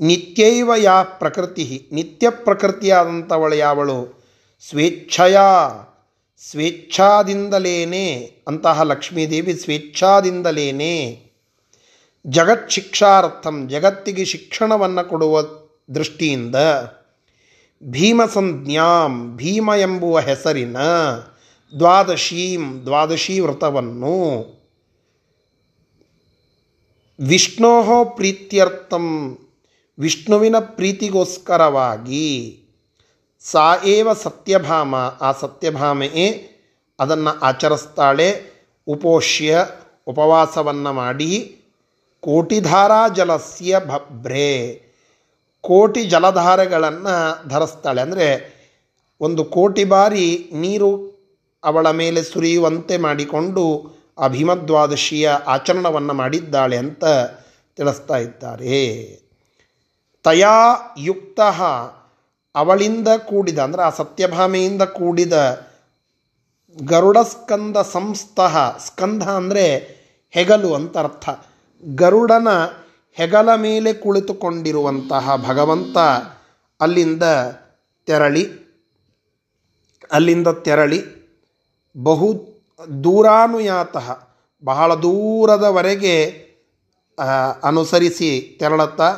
ನಿತ್ಯೈವ 0.00 0.74
ಯಾ 0.74 1.02
ಪ್ರಕೃತಿ 1.02 1.88
ನಿತ್ಯ 1.92 2.30
ಪ್ರಕೃತಿಯಾದಂಥವಳು 2.30 3.54
ಯಾವಳು? 3.54 4.22
ಸ್ವೇಚ್ಛಯ. 4.68 5.36
ಸ್ವೇಚ್ಛಾದಿಂದಲೇನೆ 6.50 8.30
ಅಂತಹ 8.48 8.82
ಲಕ್ಷ್ಮೀದೇವಿ 8.82 9.54
ಸ್ವೇಚ್ಛಾದಿಂದಲೇನೆ 9.54 11.22
ಜಗತ್ 12.26 12.70
ಶಿಕ್ಷಾರ್ಥಂ, 12.70 13.68
ಜಗತ್ತಿಗೆ 13.68 14.24
ಶಿಕ್ಷಣವನ್ನು 14.24 15.08
ಕೊಡುವ 15.08 15.42
ದೃಷ್ಟಿಯಿಂದ 15.94 16.56
ಭೀಮಸಂಜ್ಞಾಂ, 17.84 19.36
ಭೀಮ 19.36 19.70
ಎಂಬುವ 19.80 20.18
ಹೆಸರಿನ 20.18 20.76
ದ್ವಾದಶೀಂ, 21.78 22.84
ದ್ವಾದಶೀ 22.84 23.40
ವ್ರತವನ್ನು 23.40 24.18
ವಿಷ್ಣೋ 27.20 28.04
ಪ್ರೀತ್ಯರ್ಥಂ, 28.04 29.38
ವಿಷ್ಣುವಿನ 29.98 30.58
ಪ್ರೀತಿಗೋಸ್ಕರವಾಗಿ 30.58 32.58
ಸಾ 33.44 33.64
ಏವ 33.84 34.08
ಸತ್ಯಭಾಮ 34.12 34.94
ಆ 34.96 35.32
ಸತ್ಯಭಾಮೆಯೇ 35.32 36.26
ಅದನ್ನು 36.98 37.40
ಆಚರಿಸ್ತಾಳೆ, 37.40 38.28
ಉಪೋಷ್ಯ 38.86 39.66
ಉಪವಾಸವನ್ನು 40.06 40.92
ಮಾಡಿ, 40.92 41.32
ಕೋಟಿಧಾರಾ 42.20 43.08
ಜಲಸ್ಯ 43.08 43.80
ಭಭ್ರೆ 43.86 44.50
ಕೋಟಿ 45.60 46.02
ಜಲಧಾರೆಗಳನ್ನು 46.04 47.48
ಧರಿಸ್ತಾಳೆ. 47.48 48.00
ಅಂದರೆ 48.00 48.28
ಒಂದು 49.20 49.44
ಕೋಟಿ 49.44 49.84
ಬಾರಿ 49.84 50.26
ನೀರು 50.52 50.90
ಅವಳ 51.64 51.90
ಮೇಲೆ 51.90 52.22
ಸುರಿಯುವಂತೆ 52.22 52.96
ಮಾಡಿಕೊಂಡು 52.96 53.64
ಆ 54.18 54.28
ಭೀಮದ್ವಾದಶಿಯ 54.28 55.26
ಆಚರಣವನ್ನು 55.46 56.14
ಮಾಡಿದ್ದಾಳೆ 56.14 56.76
ಅಂತ 56.76 57.04
ತಿಳಿಸ್ತಾ 57.76 58.16
ಇದ್ದಾರೆ. 58.16 58.80
ತಯಾ 60.24 60.56
ಯುಕ್ತ 60.98 61.40
ಅವಳಿಂದ 62.54 63.08
ಕೂಡಿದ, 63.28 63.58
ಅಂದರೆ 63.66 63.82
ಆ 63.88 63.90
ಸತ್ಯಭಾಮೆಯಿಂದ 63.98 64.84
ಕೂಡಿದ 64.98 65.34
ಗರುಡ 66.76 67.18
ಸ್ಕಂದ 67.32 67.76
ಸಂಸ್ಥ 67.94 68.40
ಸ್ಕಂಧ 68.86 69.24
ಅಂದರೆ 69.40 69.64
ಹೆಗಲು 70.34 70.70
ಅಂತ 70.78 70.94
ಅರ್ಥ. 70.98 71.28
ಗರುಡನ 71.82 72.48
ಹೆಗಲ 73.16 73.48
ಮೇಲೆ 73.64 73.90
ಕುಳಿತುಕೊಂಡಿರುವಂತಹ 74.02 75.34
ಭಗವಂತ 75.48 75.98
ಅಲ್ಲಿಂದ 76.80 77.24
ತೆರಳಿ 78.08 78.44
ಅಲ್ಲಿಂದ 80.10 80.48
ತೆರಳಿ 80.66 81.00
ಬಹು 81.96 82.28
ದೂರಾನುಯಾತ, 83.04 83.96
ಬಹಳ 84.62 84.90
ದೂರದವರೆಗೆ 85.04 86.14
ಅನುಸರಿಸಿ 87.64 88.30
ತೆರಳುತ್ತಾ 88.60 89.08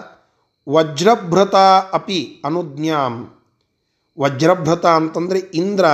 ವಜ್ರಭೃತ 0.69 1.55
ಅಪಿ 1.93 2.43
ಅನುಜ್ಞಾಂ. 2.45 3.43
ವಜ್ರಭೃತ 4.21 4.87
ಅಂತಂದರೆ 4.87 5.39
ಇಂದ್ರ, 5.39 5.85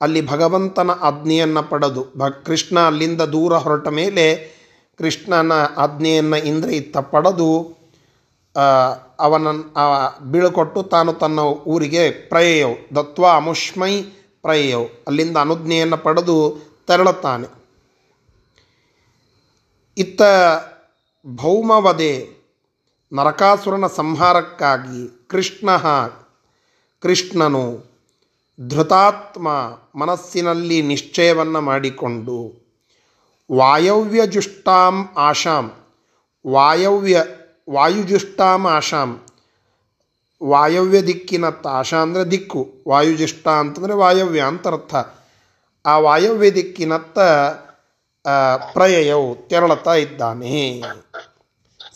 ಅಲ್ಲಿ 0.00 0.26
ಭಗವಂತನ 0.26 0.90
ಆಜ್ಞೆಯನ್ನು 0.90 1.62
ಪಡೆದು, 1.62 2.06
ಭ, 2.18 2.28
ಕೃಷ್ಣ 2.28 2.80
ಅಲ್ಲಿಂದ 2.80 3.22
ದೂರ 3.22 3.56
ಹೊರಟ 3.56 3.88
ಮೇಲೆ 3.88 4.58
ಕೃಷ್ಣನ 4.98 5.52
ಆಜ್ಞೆಯನ್ನು 5.76 6.36
ಇಂದ್ರ 6.36 6.70
ಇತ್ತ 6.70 6.96
ಪಡೆದು 6.96 7.78
ಅವನ 9.18 9.46
ಬೀಳ್ಕೊಟ್ಟು 10.30 10.82
ತಾನು 10.82 11.12
ತನ್ನ 11.12 11.38
ಊರಿಗೆ 11.40 12.10
ಪ್ರಯಯವು 12.10 12.96
ದತ್ವ 12.96 13.26
ಅಮುಷ್ಮೈ 13.26 14.02
ಪ್ರಯಯವು 14.42 15.04
ಅಲ್ಲಿಂದ 15.06 15.36
ಅನುಜ್ಞೆಯನ್ನು 15.36 15.96
ಪಡೆದು 15.96 16.36
ತೆರಳುತ್ತಾನೆ. 16.86 17.46
ಇತ್ತ 19.98 20.22
ಭೌಮವಧೆ 21.26 22.37
ನರಕಾಸುರನ 23.12 23.86
ಸಂಹಾರಕ್ಕಾಗಿ 23.86 25.28
ಕೃಷ್ಣ, 25.28 25.76
ಕೃಷ್ಣನು 27.00 27.84
ಧೃತಾತ್ಮ 28.68 29.48
ಮನಸ್ಸಿನಲ್ಲಿ 29.98 30.82
ನಿಶ್ಚಯವನ್ನು 30.82 31.60
ಮಾಡಿಕೊಂಡು 31.60 32.68
ವಾಯವ್ಯಜುಷ್ಟಾಂ 33.56 35.08
ಆಶಾಂ, 35.16 35.72
ವಾಯವ್ಯ, 36.46 37.24
ವಾಯುಜುಷ್ಟಾಂ 37.70 38.66
ಆಶಾಂ, 38.66 39.20
ವಾಯವ್ಯ 40.44 41.02
ದಿಕ್ಕಿನತ್ತ 41.02 41.66
ಆಶಾ 41.66 41.96
ಅಂದರೆ 41.96 42.24
ದಿಕ್ಕು, 42.24 42.72
ವಾಯುಜುಷ್ಟ 42.88 43.48
ಅಂತಂದರೆ 43.48 43.94
ವಾಯವ್ಯ 43.94 44.40
ಅಂತ 44.40 44.68
ಅರ್ಥ. 44.68 44.94
ಆ 45.86 45.98
ವಾಯವ್ಯ 45.98 46.50
ದಿಕ್ಕಿನತ್ತ 46.52 47.18
ಪ್ರಯಯವು 48.72 49.48
ತೆರಳುತ್ತಾ 49.48 49.94
ಇದ್ದಾನೆ. 49.94 50.82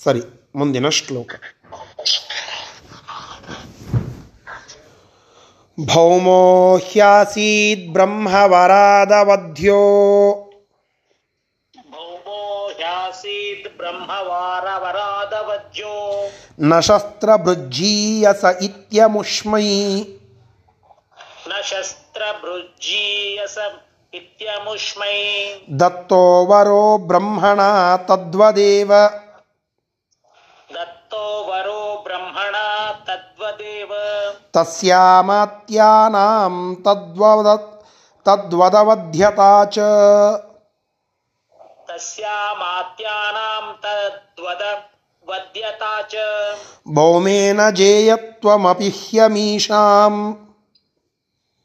ಸರಿ. 0.04 0.41
ಮುಂದಿನ 0.54 0.90
ಶ್ಲೋಕ 0.90 1.34
ಭೌಮೋ 5.78 6.78
ಹ್ಯಾಸೀದ್ 6.88 7.92
ಬ್ರಹ್ಮವರಾದವಧ್ಯ 7.92 9.70
ಭೌಮೋ 11.92 12.70
ಹ್ಯಾಸೀತ್ 12.80 13.76
ಬ್ರಹ್ಮವಾರವರಾದವಜ್ಜೋ 13.76 16.22
ನ 16.62 16.80
ಶಸ್ತ್ರಭೃಜ್ಜೀಯಸ 16.80 18.44
ಇತ್ಯಮುಷ್ಮೈ 18.62 20.02
ನ 21.48 21.52
ಶಸ್ತ್ರಭೃಜ್ಜೀಯಸ 21.70 23.58
ಇತ್ಯಮುಷ್ಮೈ 24.12 25.18
ತಸ್ಯಾಮಾತ್ಯಾನಾಂ 34.54 36.56
ತದ್ವದ 36.84 37.50
ತದ್ವದವಧ್ಯತಾ 38.26 39.52
ಚ 39.66 39.78
ತಸ್ಯಾಮಾತ್ಯಾನಾಂ 41.88 43.66
ತದ್ವದ 43.84 44.64
ವದ್ಯತಾ 45.26 45.94
ಚ 46.10 46.14
ಭೌಮೇನ 46.94 47.70
ಜೇಯತ್ವಮಪಿ 47.70 48.88
ಹ್ಯಮೀಷಾಂ 48.98 50.14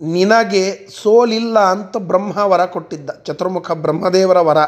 ನಿನಗೆ 0.00 0.88
ಸೋಲಿಲ್ಲ 1.02 1.58
ಅಂತ 1.58 1.96
ಬ್ರಹ್ಮ 1.96 2.38
ವರ 2.38 2.64
ಕೊಟ್ಟಿದ್ದ. 2.64 3.10
ಚತುರ್ಮುಖ 3.10 3.70
ಬ್ರಹ್ಮದೇವರ 3.70 4.38
ವರ 4.38 4.58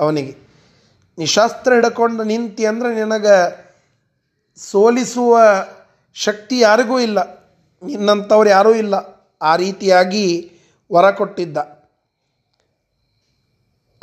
ಅವನಿಗೆ. 0.00 0.36
ನೀ 1.18 1.26
ಶಸ್ತ್ರ 1.26 1.72
ಹಿಡ್ಕೊಂಡು 1.72 2.24
ನಿಂತಿ 2.24 2.66
ಅಂದರೆ 2.66 2.94
ನಿನಗೆ 2.94 3.66
ಸೋಲಿಸುವ 4.56 5.38
ಶಕ್ತಿ 6.14 6.58
ಯಾರಿಗೂ 6.58 6.98
ಇಲ್ಲ. 6.98 7.48
ನಿನ್ನಂಥವ್ರು 7.82 8.50
ಯಾರೂ 8.50 8.74
ಇಲ್ಲ. 8.74 8.94
ಆ 9.42 9.56
ರೀತಿಯಾಗಿ 9.56 10.52
ವರ 10.92 11.10
ಕೊಟ್ಟಿದ್ದ. 11.10 11.75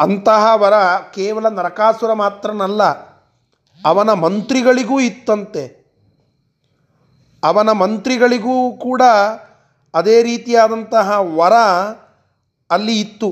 ಅಂತಹ 0.03 0.43
ವರ 0.55 0.73
ಕೇವಲ 1.13 1.47
ನರಕಾಸುರ 1.47 2.13
ಮಾತ್ರನಲ್ಲ, 2.13 2.83
ಅವನ 3.85 4.13
ಮಂತ್ರಿಗಳಿಗೂ 4.13 4.99
ಇತ್ತಂತೆ. 4.99 5.63
ಅವನ 7.43 7.71
ಮಂತ್ರಿಗಳಿಗೂ 7.71 8.55
ಕೂಡ 8.77 9.01
ಅದೇ 9.93 10.23
ರೀತಿಯಾದಂತಹ 10.23 11.09
ವರ 11.37 11.55
ಅಲ್ಲಿ 12.71 12.95
ಇತ್ತು. 13.01 13.29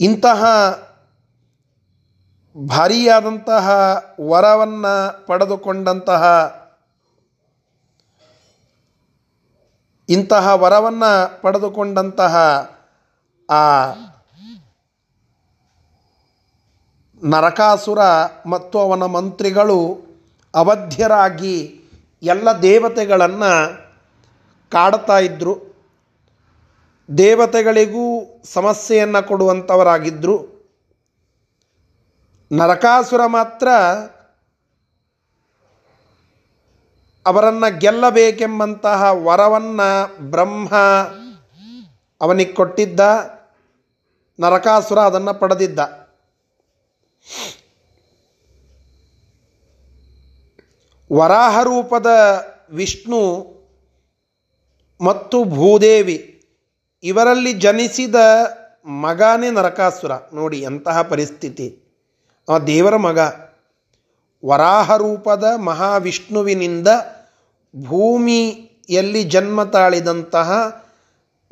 ಇಂತಹ 0.00 0.40
ಭಾರಿಯಾದಂತಹ 2.56 3.66
ವರವನ್ನು 4.28 5.26
ಪಡೆದುಕೊಂಡಂತಹ 5.26 6.22
ಇಂತಹ 10.08 10.46
ವರವನ್ನು 10.54 11.42
ಪಡೆದುಕೊಂಡಂತಹ 11.42 12.34
ಆ, 13.48 13.62
ನರಕಾಸುರ 17.22 18.02
ಮತ್ತು 18.46 18.78
ಅವನ 18.78 19.06
ಮಂತ್ರಿಗಳು 19.06 19.78
ಅವಧ್ಯರಾಗಿ 20.54 21.56
ಎಲ್ಲ 22.22 22.52
ದೇವತೆಗಳನ್ನು 22.62 23.52
ಕಾಡ್ತಾ 24.72 25.18
ಇದ್ದರು 25.18 25.54
ದೇವತೆಗಳಿಗೂ 27.08 28.04
ಸಮಸ್ಯೆಯನ್ನು 28.44 29.28
ಕೊಡುವಂಥವರಾಗಿದ್ದರು 29.28 30.36
ನರಕಾಸುರ 32.50 33.26
ಮಾತ್ರ 33.28 33.68
ಅವರನ್ನು 37.26 37.78
ಗೆಲ್ಲಬೇಕೆಂಬಂತಹ 37.78 39.02
ವರವನ್ನು 39.24 39.88
ಬ್ರಹ್ಮ 40.30 40.70
ಅವನಿಗೆ 42.22 42.52
ಕೊಟ್ಟಿದ್ದ 42.52 43.00
ನರಕಾಸುರ 44.40 44.98
ಅದನ್ನು 44.98 45.34
ಪಡೆದಿದ್ದ. 45.34 45.78
ವರಾಹ 51.12 51.62
ರೂಪದ 51.62 52.06
ವಿಷ್ಣು 52.70 53.52
ಮತ್ತು 55.00 55.44
ಭೂದೇವಿ 55.44 56.44
ಇವರಲ್ಲಿ 57.02 57.52
ಜನಿಸಿದ 57.52 58.14
ಮಗನೇ 58.86 59.50
ನರಕಾಸುರ. 59.50 60.10
ನೋಡಿ 60.32 60.60
ಎಂತಹ 60.60 61.02
ಪರಿಸ್ಥಿತಿ. 61.02 61.78
ಆ 62.48 62.58
ದೇವರ 62.58 62.96
ಮಗ. 62.96 63.18
ವರಾಹ 64.44 64.96
ರೂಪದ 64.96 65.44
ಮಹಾವಿಷ್ಣುವಿನಿಂದ 65.56 66.88
ಭೂಮಿಯಲ್ಲಿ 67.76 69.24
ಜನ್ಮ 69.24 69.64
ತಾಳಿದಂತಹ 69.64 70.81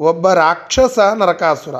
ಒಬ್ಬ 0.00 0.32
ರಾಕ್ಷಸ 0.32 0.98
ನರಕಾಸುರ. 0.98 1.74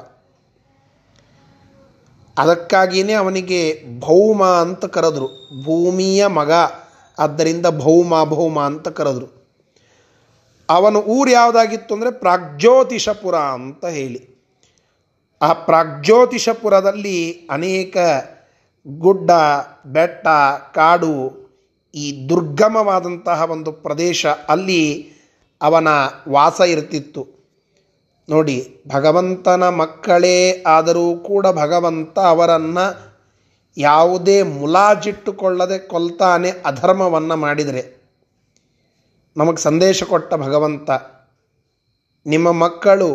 ಅದಕ್ಕಾಗಿಯೇ 2.39 3.13
ಅವನಿಗೆ 3.13 3.83
ಭೌಮ 4.01 4.45
ಅಂತ 4.45 4.85
ಕರೆದ್ರು. 4.85 5.27
ಭೂಮಿಯ 5.65 6.27
ಮಗ. 6.27 6.51
ಆದ್ದರಿಂದ 7.19 7.67
ಭೌಮ 7.67 8.25
ಭೌಮ 8.25 8.61
ಅಂತ 8.61 8.89
ಕರೆದ್ರು. 8.89 9.41
ಅವನ 10.71 10.97
ಊರು 10.97 11.31
ಯಾವುದಾಗಿತ್ತು 11.31 11.95
ಅಂದರೆ 11.95 12.11
ಪ್ರಾಗ್ಜ್ಯೋತಿಷಪುರ 12.11 13.35
ಅಂತ 13.35 13.85
ಹೇಳಿ. 13.85 14.31
ಆ 15.43 15.53
ಪ್ರಾಗ್ಜ್ಯೋತಿಷಪುರದಲ್ಲಿ 15.53 17.49
ಅನೇಕ 17.51 17.97
ಗುಡ್ಡ, 18.89 19.31
ಬೆಟ್ಟ, 19.87 20.27
ಕಾಡು 20.75 21.41
ಈ 21.95 22.29
ದುರ್ಗಮವಾದಂತಹ 22.29 23.51
ಒಂದು 23.51 23.73
ಪ್ರದೇಶ 23.73 24.27
ಅಲ್ಲಿ 24.27 25.13
ಅವನ 25.63 25.89
ವಾಸ 26.29 26.61
ಇರ್ತಿತ್ತು. 26.61 27.40
ನೋಡಿ, 28.31 28.57
ಭಗವಂತನ 28.87 29.65
ಮಕ್ಕಳೇ 29.83 30.37
ಆದರೂ 30.67 31.07
ಕೂಡ 31.29 31.47
ಭಗವಂತ 31.63 32.17
ಅವರನ್ನು 32.33 32.85
ಯಾವುದೇ 33.77 34.37
ಮುಲಾಜಿಟ್ಟುಕೊಳ್ಳದೆ 34.43 35.79
ಕೊಲ್ತಾನೆ 35.93 36.51
ಅಧರ್ಮವನ್ನು 36.71 37.37
ಮಾಡಿದರೆ. 37.37 37.83
ನಮಗೆ 39.37 39.61
ಸಂದೇಶ 39.69 40.03
ಕೊಟ್ಟ 40.05 40.35
ಭಗವಂತ, 40.35 40.91
ನಿಮ್ಮ 42.27 42.51
ಮಕ್ಕಳು 42.65 43.11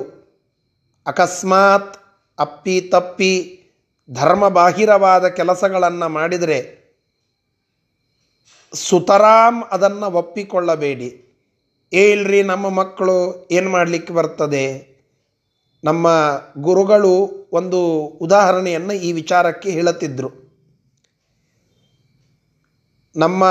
ಅಕಸ್ಮಾತ್ 1.05 1.93
ಅಪ್ಪಿ 2.37 2.75
ತಪ್ಪಿ 2.93 3.33
ಧರ್ಮಬಾಹಿರವಾದ 4.09 5.25
ಕೆಲಸಗಳನ್ನು 5.39 6.07
ಮಾಡಿದರೆ 6.09 6.57
ಸುತರಾಮ್ 8.73 9.61
ಅದನ್ನು 9.71 10.07
ಒಪ್ಪಿಕೊಳ್ಳಬೇಡಿ. 10.21 11.09
ಏ 11.93 12.03
ಇಲ್ರಿ, 12.11 12.41
ನಮ್ಮ 12.51 12.69
ಮಕ್ಕಳು 12.69 13.17
ಏನು 13.51 13.69
ಮಾಡಲಿಕ್ಕೆ 13.69 14.13
ಬರ್ತದೆ? 14.13 14.65
ನಮ್ಮ 15.87 16.07
ಗುರುಗಳು 16.59 17.13
ಒಂದು 17.51 17.79
ಉದಾಹರಣೆಯನ್ನು 18.25 18.93
ಈ 19.07 19.11
ವಿಚಾರಕ್ಕೆ 19.11 19.69
ಹೇಳುತ್ತಿದ್ದರು 19.69 20.29
ನಮ್ಮ 23.15 23.43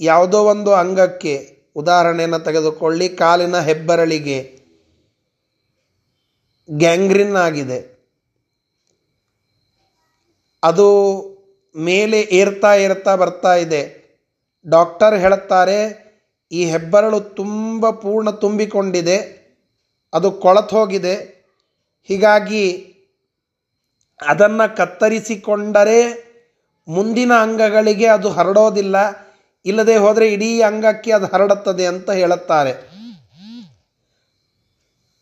ಯಾವುದೋ 0.00 0.44
ಒಂದು 0.44 0.72
ಅಂಗಕ್ಕೆ 0.72 1.34
ಉದಾಹರಣೆಯನ್ನು 1.76 2.38
ತೆಗೆದುಕೊಳ್ಳಿ, 2.44 3.08
ಕಾಲಿನ 3.08 3.60
ಹೆಬ್ಬರಳಿಗೆ 3.60 4.38
ಗ್ಯಾಂಗ್ರಿನ್ 6.68 7.36
ಆಗಿದೆ. 7.36 7.78
ಅದು 10.62 10.88
ಮೇಲೆ 11.76 12.20
ಏರ್ತಾ 12.20 12.74
ಏರ್ತಾ 12.76 13.16
ಬರ್ತಾ 13.16 13.54
ಇದೆ. 13.54 13.82
ಡಾಕ್ಟರ್ 14.68 15.14
ಹೇಳುತ್ತಾರೆ, 15.18 15.78
ಈ 16.52 16.64
ಹೆಬ್ಬರಳು 16.64 17.20
ತುಂಬ 17.20 17.90
ಪೂರ್ಣ 17.90 18.30
ತುಂಬಿಕೊಂಡಿದೆ. 18.30 19.41
ಅದು 20.14 20.32
ಕೊಳತು 20.32 20.76
ಹೋಗಿದೆ. 20.76 21.14
ಹೀಗಾಗಿ 22.02 22.64
ಅದನ್ನು 24.22 24.76
ಕತ್ತರಿಸಿಕೊಂಡರೆ 24.76 26.32
ಮುಂದಿನ 26.88 27.32
ಅಂಗಗಳಿಗೆ 27.32 28.06
ಅದು 28.06 28.30
ಹರಡೋದಿಲ್ಲ. 28.30 28.96
ಇಲ್ಲದೆ 29.64 29.96
ಹೋದರೆ 29.96 30.32
ಇಡೀ 30.32 30.62
ಅಂಗಕ್ಕೆ 30.62 31.12
ಅದು 31.12 31.26
ಹರಡುತ್ತದೆ 31.26 31.86
ಅಂತ 31.86 32.10
ಹೇಳುತ್ತಾರೆ. 32.10 32.72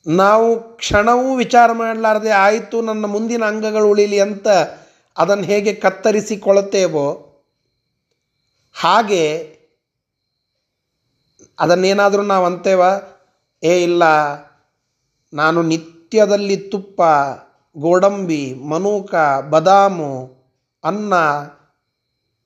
ನಾವು 0.07 0.77
ಕ್ಷಣವೂ 0.77 1.37
ವಿಚಾರ 1.37 1.73
ಮಾಡಲಾರದೆ 1.73 2.31
ಆಯಿತು, 2.31 2.83
ನನ್ನ 2.83 3.07
ಮುಂದಿನ 3.07 3.45
ಅಂಗಗಳು 3.45 3.89
ಉಳಿಲಿ 3.89 4.21
ಅಂತ 4.21 4.49
ಅದನ್ನು 5.19 5.45
ಹೇಗೆ 5.45 5.75
ಕತ್ತರಿಸಿಕೊಳ್ಳುತ್ತೇವೋ, 5.75 7.07
ಹಾಗೆ 8.75 9.25
ಅದನ್ನೇನಾದರೂ 11.59 12.23
ನಾವು 12.23 12.47
ಅಂತೇವ? 12.47 12.83
ಏ 13.63 13.83
ಇಲ್ಲ 13.83 14.05
ನಾನು 15.33 15.63
ನಿತ್ಯದಲ್ಲಿ 15.63 16.57
ತುಪ್ಪ, 16.57 17.03
ಗೋಡಂಬಿ, 17.79 18.55
ಮನೂಕ, 18.55 19.15
ಬದಾಮು, 19.51 20.33
ಅನ್ನ, 20.85 21.15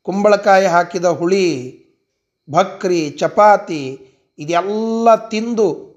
ಕುಂಬಳಕಾಯಿ 0.02 0.66
ಹಾಕಿದ 0.66 1.04
ಹುಳಿ, 1.04 1.78
ಭಕ್ರಿ, 2.50 3.10
ಚಪಾತಿ 3.10 3.98
ಇದೆಲ್ಲ 4.38 5.28
ತಿಂದು 5.28 5.94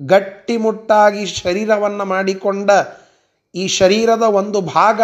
ಗಟ್ಟಿಮುಟ್ಟಾಗಿ 0.00 1.26
ಶರೀರವನ್ನು 1.26 2.04
ಮಾಡಿಕೊಂಡ 2.04 2.70
ಈ 3.54 3.66
ಶರೀರದ 3.66 4.22
ಒಂದು 4.22 4.60
ಭಾಗ, 4.60 5.00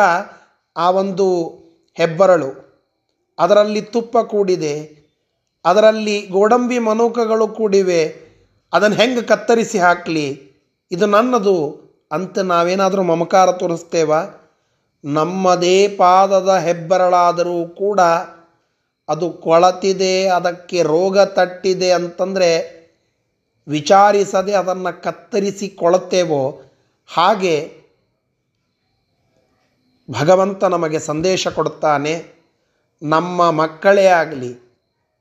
ಆ 0.76 0.90
ಒಂದು 0.90 1.44
ಹೆಬ್ಬರಳು. 1.94 2.64
ಅದರಲ್ಲಿ 3.38 3.82
ತುಪ್ಪ 3.82 4.18
ಕೂಡಿದೆ. 4.18 5.04
ಅದರಲ್ಲಿ 5.64 6.26
ಗೋಡಂಬಿ 6.26 6.78
ಮನೂಕಗಳು 6.78 7.48
ಕೂಡಿವೆ. 7.48 8.16
ಅದನ್ನು 8.72 8.96
ಹೆಂಗೆ 8.96 9.22
ಕತ್ತರಿಸಿ 9.22 9.78
ಹಾಕಲಿ? 9.78 10.43
ಇದು 10.94 11.06
ನನ್ನದು 11.06 11.56
ಅಂತ 12.12 12.38
ನಾವೇನಾದರೂ 12.52 13.02
ಮಮಕಾರ 13.02 13.48
ತೋರಿಸ್ತೇವ? 13.52 14.12
ನಮ್ಮದೇ 15.04 15.76
ಪಾದದ 16.00 16.50
ಹೆಬ್ಬರಳಾದರೂ 16.66 17.58
ಕೂಡ 17.74 18.00
ಅದು 19.08 19.26
ಕೊಳತಿದೆ, 19.44 20.14
ಅದಕ್ಕೆ 20.28 20.78
ರೋಗ 20.82 21.16
ತಟ್ಟಿದೆ 21.38 21.88
ಅಂತಂದರೆ 21.92 22.50
ವಿಚಾರಿಸದೆ 23.66 24.52
ಅದನ್ನು 24.52 24.92
ಕತ್ತರಿಸಿ 25.02 25.68
ಕೊಳತೇವೋ? 25.80 26.42
ಹಾಗೆ 27.08 27.56
ಭಗವಂತ 30.08 30.64
ನಮಗೆ 30.74 30.98
ಸಂದೇಶ 31.00 31.48
ಕೊಡುತ್ತಾನೆ, 31.48 32.14
ನಮ್ಮ 33.02 33.50
ಮಕ್ಕಳೇ 33.60 34.06
ಆಗಲಿ, 34.20 34.52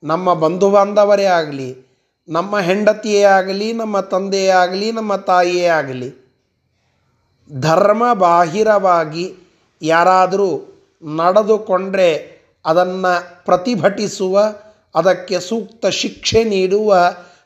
ನಮ್ಮ 0.04 0.34
ಬಂಧು 0.34 0.70
ಬಾಂಧವರೇ 0.72 1.28
ಆಗಲಿ 1.40 1.70
ನಮ್ಮ 2.28 2.60
ಹೆಂಡತಿಯೇ 2.60 3.24
ಆಗಲಿ, 3.24 3.74
ನಮ್ಮ 3.74 4.00
ತಂದೆಯೇ 4.00 4.48
ಆಗಲಿ, 4.48 4.92
ನಮ್ಮ 4.92 5.16
ತಾಯಿಯೇ 5.16 5.66
ಆಗಲಿ 5.66 6.24
ಧರ್ಮ 7.60 8.14
ಬಾಹಿರವಾಗಿ 8.14 9.34
ಯಾರಾದರೂ 9.82 10.50
ನಡೆದುಕೊಂಡ್ರೆ 11.04 12.34
ಅದನ್ನು 12.66 13.46
ಪ್ರತಿಭಟಿಸುವ, 13.46 14.40
ಅದಕ್ಕೆ 14.96 15.40
ಸೂಕ್ತ 15.40 15.86
ಶಿಕ್ಷೆ 15.86 16.44
ನೀಡುವ 16.44 16.96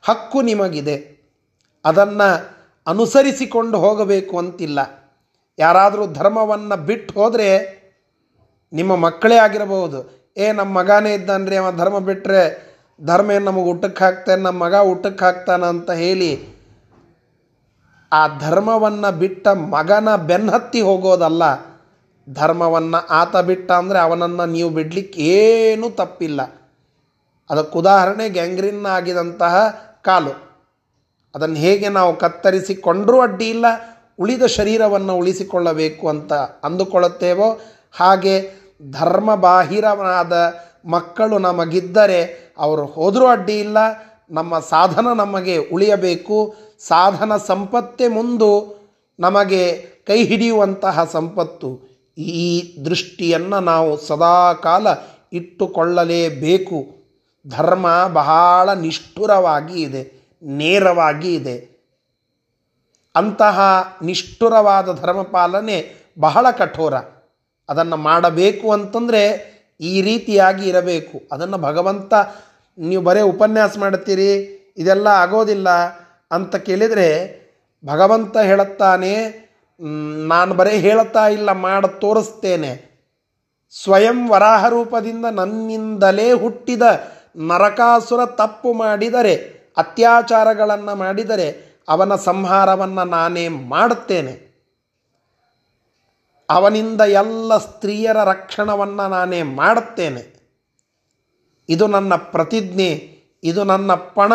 ಹಕ್ಕು 0.01 0.41
ನಿಮಗಿದೆ. 0.41 1.17
ಅದನ್ನು 1.85 2.57
ಅನುಸರಿಸಿಕೊಂಡು 2.87 3.77
ಹೋಗಬೇಕು 3.77 4.37
ಅಂತಿಲ್ಲ. 4.37 4.79
ಯಾರಾದರೂ 5.59 6.07
ಧರ್ಮವನ್ನು 6.07 6.77
ಬಿಟ್ಟು 6.77 7.13
ಹೋದರೆ 7.13 7.77
ನಿಮ್ಮ 8.73 8.95
ಮಕ್ಕಳೇ 8.95 9.35
ಆಗಿರಬಹುದು. 9.35 10.27
ಏ, 10.37 10.51
ನಮ್ಮ 10.51 10.79
ಮಗನೇ 10.79 11.13
ಇದ್ದಾನ್ರಿ, 11.13 11.55
ಅವ 11.55 11.77
ಧರ್ಮ 11.77 11.99
ಬಿಟ್ಟರೆ 11.99 12.66
ಧರ್ಮ 13.01 13.31
ಏನು 13.35 13.45
ನಮಗೆ 13.47 13.69
ಊಟಕ್ಕೆ 13.71 14.01
ಹಾಕ್ತಾನೆ 14.03 14.41
ನಮ್ಮ 14.45 14.59
ಮಗ 14.65 14.75
ಊಟಕ್ಕೆ 14.91 15.23
ಹಾಕ್ತಾನ 15.25 15.63
ಅಂತ 15.73 15.89
ಹೇಳಿ 16.03 16.29
ಆ 18.11 18.21
ಧರ್ಮವನ್ನು 18.43 19.09
ಬಿಟ್ಟ 19.21 19.47
ಮಗನ 19.75 20.09
ಬೆನ್ನತ್ತಿ 20.29 20.81
ಹೋಗೋದಲ್ಲ, 20.87 21.43
ಧರ್ಮವನ್ನು 22.27 22.99
ಆತ 23.19 23.35
ಬಿಟ್ಟ 23.49 23.69
ಅಂದರೆ 23.81 23.99
ಅವನನ್ನು 24.05 24.45
ನೀವು 24.55 24.69
ಬಿಡ್ಲಿಕ್ಕೆ 24.77 25.21
ಏನೂ 25.35 25.87
ತಪ್ಪಿಲ್ಲ. 26.01 26.41
ಅದಕ್ಕೆ 27.49 27.75
ಉದಾಹರಣೆ 27.81 28.25
ಗ್ಯಾಂಗ್ರಿನ್ 28.37 28.85
ಆಗಿದಂತಹ 28.97 29.55
ಕಾಲು. 30.07 30.33
ಅದನ್ನು 31.35 31.59
ಹೇಗೆ 31.65 31.89
ನಾವು 31.97 32.11
ಕತ್ತರಿಸಿಕೊಂಡರೂ 32.23 33.17
ಅಡ್ಡಿ 33.25 33.47
ಇಲ್ಲ, 33.55 33.65
ಉಳಿದ 34.19 34.45
ಶರೀರವನ್ನು 34.57 35.15
ಉಳಿಸಿಕೊಳ್ಳಬೇಕು 35.21 36.05
ಅಂತ 36.13 36.33
ಅಂದುಕೊಳ್ಳುತ್ತೇವೋ, 36.67 37.49
ಹಾಗೆ 37.95 38.35
ಧರ್ಮ 38.97 39.29
ಬಾಹಿರವಾದ 39.47 40.33
ಮಕ್ಕಳು 40.87 41.37
ನಮಗಿದ್ದರೆ 41.37 42.53
ಅವರು 42.57 42.85
ಹೋದರೂ 42.85 43.27
ಅಡ್ಡಿ 43.27 43.59
ಇಲ್ಲ. 43.59 43.77
ನಮ್ಮ 44.29 44.59
ಸಾಧನ 44.59 45.13
ನಮಗೆ 45.13 45.57
ಉಳಿಯಬೇಕು. 45.57 46.55
ಸಾಧನ 46.79 47.37
ಸಂಪತ್ತೇ 47.37 48.07
ಮುಂದು 48.07 48.77
ನಮಗೆ 49.19 49.85
ಕೈ 50.07 50.25
ಹಿಡಿಯುವಂತಹ 50.25 51.03
ಸಂಪತ್ತು. 51.11 51.97
ಈ 52.17 52.77
ದೃಷ್ಟಿಯನ್ನು 52.85 53.59
ನಾವು 53.59 53.97
ಸದಾಕಾಲ 53.97 54.87
ಇಟ್ಟುಕೊಳ್ಳಲೇಬೇಕು. 55.33 56.97
ಧರ್ಮ 57.47 58.07
ಬಹಳ 58.07 58.73
ನಿಷ್ಠುರವಾಗಿ 58.73 59.81
ಇದೆ, 59.81 60.35
ನೇರವಾಗಿ 60.43 61.35
ಇದೆ. 61.35 61.77
ಅಂತಹ 63.15 63.59
ನಿಷ್ಠುರವಾದ 64.03 64.99
ಧರ್ಮಪಾಲನೆ 65.01 65.93
ಬಹಳ 66.19 66.51
ಕಠೋರ. 66.51 66.93
ಅದನ್ನು 67.69 67.97
ಮಾಡಬೇಕು 67.97 68.71
ಅಂತಂದರೆ 68.71 69.56
ಈ 69.81 70.01
ರೀತಿಯಾಗಿ 70.01 70.69
ಇರಬೇಕು. 70.69 71.21
ಅದನ್ನು 71.31 71.57
ಭಗವಂತ, 71.57 72.13
ನೀವು 72.77 73.03
ಬರೇ 73.03 73.21
ಉಪನ್ಯಾಸ 73.21 73.77
ಮಾಡ್ತೀರಿ 73.77 74.57
ಇದೆಲ್ಲ 74.77 75.07
ಆಗೋದಿಲ್ಲ 75.07 75.69
ಅಂತ 76.31 76.55
ಕೇಳಿದರೆ 76.55 77.07
ಭಗವಂತ 77.85 78.37
ಹೇಳುತ್ತಾನೆ 78.37 79.47
ನಾನು 80.27 80.55
ಬರೇ 80.55 80.77
ಹೇಳುತ್ತಾ 80.77 81.27
ಇಲ್ಲ, 81.27 81.51
ಮಾಡಿ, 81.51 82.01
ತೋರಿಸ್ತೇನೆ. 82.01 82.87
ಸ್ವಯಂ 83.83 84.29
ವರಾಹ 84.29 84.67
ರೂಪದಿಂದ 84.67 85.25
ನನ್ನಿಂದಲೇ 85.25 86.31
ಹುಟ್ಟಿದ 86.31 86.81
ನರಕಾಸುರ 87.37 88.25
ತಪ್ಪು 88.25 88.73
ಮಾಡಿದರೆ, 88.73 89.35
ಅತ್ಯಾಚಾರಗಳನ್ನು 89.77 90.95
ಮಾಡಿದರೆ, 90.95 91.77
ಅವನ 91.89 92.15
ಸಂಹಾರವನ್ನು 92.15 93.03
ನಾನೇ 93.03 93.47
ಮಾಡುತ್ತೇನೆ. 93.47 94.46
ಅವನಿಂದ 96.49 97.01
ಎಲ್ಲ 97.01 97.57
ಸ್ತ್ರೀಯರ 97.57 98.17
ರಕ್ಷಣವನ್ನು 98.17 99.07
ನಾನೇ 99.07 99.43
ಮಾಡುತ್ತೇನೆ. 99.43 100.37
ಇದು 101.69 101.87
ನನ್ನ 101.87 102.15
ಪ್ರತಿಜ್ಞೆ, 102.15 103.17
ಇದು 103.43 103.63
ನನ್ನ 103.63 103.93
ಪಣ. 103.93 104.33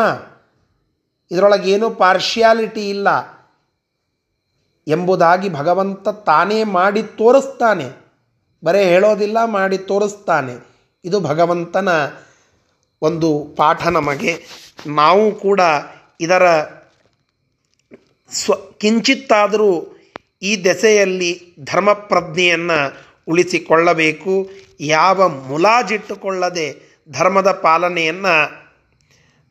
ಇದರೊಳಗೆ 1.30 1.72
ಏನೂ 1.72 1.90
ಪಾರ್ಶಿಯಾಲಿಟಿ 1.90 2.90
ಇಲ್ಲ 2.90 3.08
ಎಂಬುದಾಗಿ 4.88 5.48
ಭಗವಂತ 5.48 6.08
ತಾನೇ 6.08 6.64
ಮಾಡಿ 6.64 7.02
ತೋರಿಸ್ತಾನೆ. 7.02 7.92
ಬರೇ 8.64 8.84
ಹೇಳೋದಿಲ್ಲ, 8.84 9.44
ಮಾಡಿ 9.44 9.78
ತೋರಿಸ್ತಾನೆ. 9.78 10.66
ಇದು 11.04 11.20
ಭಗವಂತನ 11.20 11.88
ಒಂದು 13.02 13.54
ಪಾಠ 13.56 13.86
ನಮಗೆ. 13.86 14.46
ನಾವು 14.86 15.34
ಕೂಡ 15.34 15.60
ಇದರ 16.20 16.62
ಸ್ವ 18.30 18.54
ಕಿಂಚಿತ್ತಾದರೂ 18.78 19.91
ಈ 20.42 20.64
ದೆಸೆಯಲ್ಲಿ 20.64 21.30
ಧರ್ಮಪ್ರಜ್ಞೆಯನ್ನು 21.64 22.78
ಉಳಿಸಿಕೊಳ್ಳಬೇಕು. 23.28 24.34
ಯಾವ 24.80 25.28
ಮುಲಾಜಿಟ್ಟುಕೊಳ್ಳದೆ 25.28 26.66
ಧರ್ಮದ 27.12 27.50
ಪಾಲನೆಯನ್ನು 27.66 28.34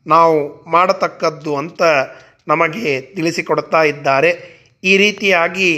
ನಾವು 0.06 0.36
ಮಾಡತಕ್ಕದ್ದು 0.70 1.52
ಅಂತ 1.56 1.82
ನಮಗೆ 2.48 3.00
ತಿಳಿಸಿಕೊಡ್ತಾ 3.00 3.82
ಇದ್ದಾರೆ. 3.82 4.30
ಈ 4.84 4.96
ರೀತಿಯಾಗಿ 4.96 5.70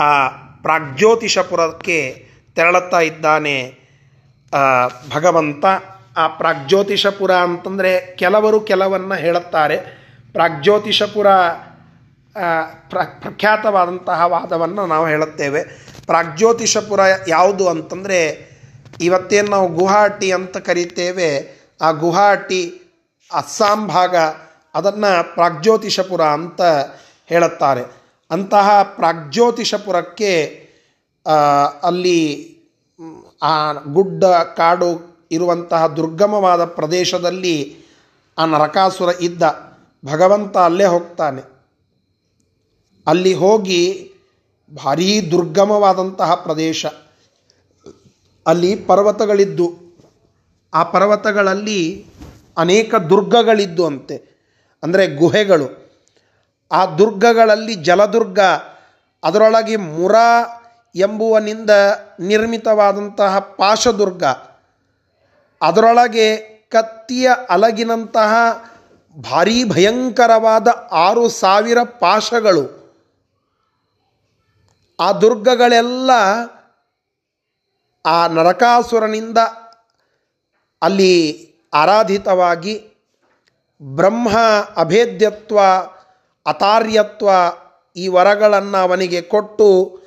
ಆ 0.00 0.12
ಪ್ರಾಗ್ಜ್ಯೋತಿಷಪುರಕ್ಕೆ 0.62 1.98
ತೆರಳುತ್ತಾ 2.56 3.00
ಇದ್ದಾನೆ 3.00 3.56
ಭಗವಂತ. 5.14 5.64
ಆ 6.16 6.24
ಪ್ರಾಗ್ಜ್ಯೋತಿಷಪುರ 6.40 7.32
ಅಂತಂದರೆ 7.46 7.90
ಕೆಲವರು 8.16 8.60
ಕೆಲವನ್ನು 8.60 9.14
ಹೇಳುತ್ತಾರೆ. 9.14 9.76
ಪ್ರಾಗ್ಜ್ಯೋತಿಷಪುರ 10.32 11.28
ಪ್ರ, 12.90 12.98
ಪ್ರಖ್ಯಾತವಾದಂತಹ 13.20 14.22
ವಾದವನ್ನು 14.26 14.86
ನಾವು 14.86 15.06
ಹೇಳುತ್ತೇವೆ. 15.06 15.64
ಪ್ರಾಗ್ಜ್ಯೋತಿಷಪುರ 16.06 17.00
ಯಾವುದು 17.28 17.68
ಅಂತಂದರೆ, 17.68 18.48
ಇವತ್ತೇನು 19.00 19.50
ನಾವು 19.50 19.68
ಗುಹಾಟಿ 19.68 20.32
ಅಂತ 20.32 20.56
ಕರೀತೇವೆ, 20.56 21.58
ಆ 21.80 21.90
ಗುಹಾಟಿ 21.90 22.82
ಅಸ್ಸಾಂ 23.34 23.88
ಭಾಗ, 23.88 24.16
ಅದನ್ನು 24.74 25.34
ಪ್ರಾಗ್ಜ್ಯೋತಿಷಪುರ 25.34 26.20
ಅಂತ 26.20 26.60
ಹೇಳುತ್ತಾರೆ. 27.26 27.82
ಅಂತಹ 28.30 28.82
ಪ್ರಾಗ್ಜ್ಯೋತಿಷಪುರಕ್ಕೆ 28.82 30.68
ಅಲ್ಲಿ, 31.82 32.48
ಆ 33.42 33.72
ಗುಡ್ಡ, 33.72 34.24
ಕಾಡು 34.56 35.18
ಇರುವಂತಹ 35.30 35.86
ದುರ್ಗಮವಾದ 35.86 36.64
ಪ್ರದೇಶದಲ್ಲಿ 36.64 37.76
ಆ 38.38 38.44
ನರಕಾಸುರ 38.44 39.08
ಇದ್ದ. 39.20 39.42
ಭಗವಂತ 40.04 40.56
ಅಲ್ಲೇ 40.56 40.84
ಹೋಗ್ತಾನೆ. 40.84 41.57
ಅಲ್ಲಿ 43.08 43.34
ಹೋಗಿ 43.34 44.12
ಭಾರೀ 44.84 45.30
ದುರ್ಗಮವಾದಂತಹ 45.30 46.34
ಪ್ರದೇಶ. 46.34 46.86
ಅಲ್ಲಿ 48.46 48.76
ಪರ್ವತಗಳಿದ್ದು. 48.76 49.74
ಆ 50.74 50.82
ಪರ್ವತಗಳಲ್ಲಿ 50.82 52.06
ಅನೇಕ 52.58 52.94
ದುರ್ಗಗಳಿದ್ದು 52.94 53.86
ಅಂತೆ. 53.86 54.38
ಅಂದರೆ 54.82 55.08
ಗುಹೆಗಳು. 55.08 55.92
ಆ 56.72 56.86
ದುರ್ಗಗಳಲ್ಲಿ 56.86 57.74
ಜಲದುರ್ಗ, 57.74 58.38
ಅದರೊಳಗೆ 59.24 59.76
ಮುರ 59.76 60.14
ಎಂಬುವನಿಂದ 60.94 61.70
ನಿರ್ಮಿತವಾದಂತಹ 62.20 63.38
ಪಾಶದುರ್ಗ. 63.38 64.24
ಅದರೊಳಗೆ 65.62 66.36
ಕತ್ತಿಯ 66.70 67.30
ಅಲಗಿನಂತಹ 67.48 68.34
ಭಾರೀ 69.30 69.64
ಭಯಂಕರವಾದ 69.64 70.68
ಆರು 70.92 71.28
ಸಾವಿರ 71.28 71.78
ಪಾಶಗಳು. 71.82 72.77
ಆ 75.00 75.12
ದುರ್ಗಗಳೆಲ್ಲ 75.12 76.10
ಆ 78.06 78.26
ನರಕಾಸುರನಿಂದ 78.26 79.38
ಅಲ್ಲಿ 80.82 81.12
ಆರಾಧಿತವಾಗಿ 81.74 82.88
ಬ್ರಹ್ಮ 83.82 84.38
ಅಭೇದ್ಯತ್ವ, 84.76 85.58
ಅತಾರ್ಯತ್ವ 86.46 87.28
ಈ 87.96 88.08
ವರಗಳನ್ನು 88.08 88.78
ಅವನಿಗೆ 88.78 89.22
ಕೊಟ್ಟು 89.22 90.00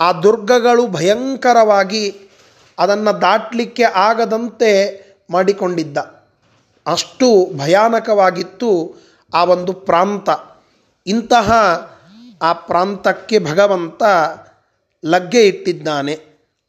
ಆ 0.00 0.12
ದುರ್ಗಗಳು 0.12 0.86
ಭಯಂಕರವಾಗಿ 0.86 2.30
ಅದನ್ನು 2.78 3.20
ದಾಟಲಿಕ್ಕೆ 3.20 3.82
ಆಗದಂತೆ 3.82 4.70
ಮಾಡಿಕೊಂಡಿದ್ದ. 5.30 5.98
ಅಷ್ಟು 6.86 7.58
ಭಯಾನಕವಾಗಿತ್ತು 7.58 8.96
ಆ 9.34 9.44
ಒಂದು 9.44 9.72
ಪ್ರಾಂತ. 9.72 10.28
ಇಂತಹ 11.06 11.52
ಆ 12.42 12.52
ಪ್ರಾಂತಕ್ಕೆ 12.52 13.38
ಭಗವಂತ 13.38 14.02
ಲಗ್ಗೆ 15.04 15.48
ಇಟ್ಟಿದ್ದಾನೆ. 15.48 16.18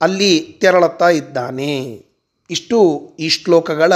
ಅಲ್ಲಿ 0.01 0.57
ತೆರಳುತ್ತಾ 0.61 1.09
ಇದ್ದಾನೆ. 1.09 2.05
ಇಷ್ಟು 2.49 3.11
ಈ 3.19 3.29
ಶ್ಲೋಕಗಳ 3.29 3.93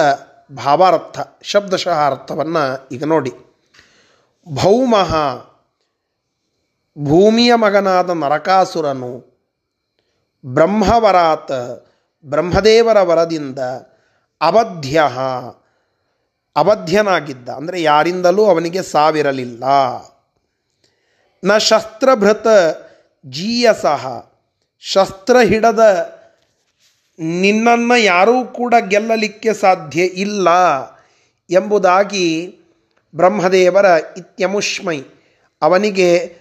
ಭಾವಾರ್ಥ 0.56 1.20
ಶಬ್ದಶಃ 1.42 2.06
ಅರ್ಥವನ್ನು 2.08 2.88
ಈಗ 2.92 3.04
ನೋಡಿ. 3.04 3.32
ಭೌಮಃ, 4.54 5.16
ಭೂಮಿಯ 7.00 7.56
ಮಗನಾದ 7.56 8.10
ನರಕಾಸುರನು, 8.10 9.32
ಬ್ರಹ್ಮವರಾತ್, 10.46 11.86
ಬ್ರಹ್ಮದೇವರ 12.26 13.02
ವರದಿಂದ 13.02 13.60
ಅವಧ್ಯ, 14.42 15.04
ಅವಧ್ಯನಾಗಿದ್ದ. 16.56 17.50
ಅಂದರೆ 17.50 17.82
ಯಾರಿಂದಲೂ 17.82 18.46
ಅವನಿಗೆ 18.46 18.82
ಸಾವಿರಲಿಲ್ಲ. 18.82 19.64
ನ 21.44 21.58
ಶಸ್ತ್ರಭೃತ 21.58 22.48
ಜೀಯಸಹ. 23.26 24.26
ಶಸ್ತ್ರ 24.80 25.38
ಹಿಡದ 25.40 25.80
ನಿನ್ನನ್ನು 27.20 27.98
ಯಾರೂ 27.98 28.46
ಕೂಡ 28.46 28.74
ಗೆಲ್ಲಲಿಕ್ಕೆ 28.88 29.54
ಸಾಧ್ಯ 29.54 30.04
ಇಲ್ಲ 30.04 30.48
ಎಂಬುದಾಗಿ 31.50 32.56
ಬ್ರಹ್ಮದೇವರ 33.16 33.86
ಇತ್ಯಮುಷ್ಮೈ 34.18 35.02
ಅವನಿಗೆ 35.62 36.36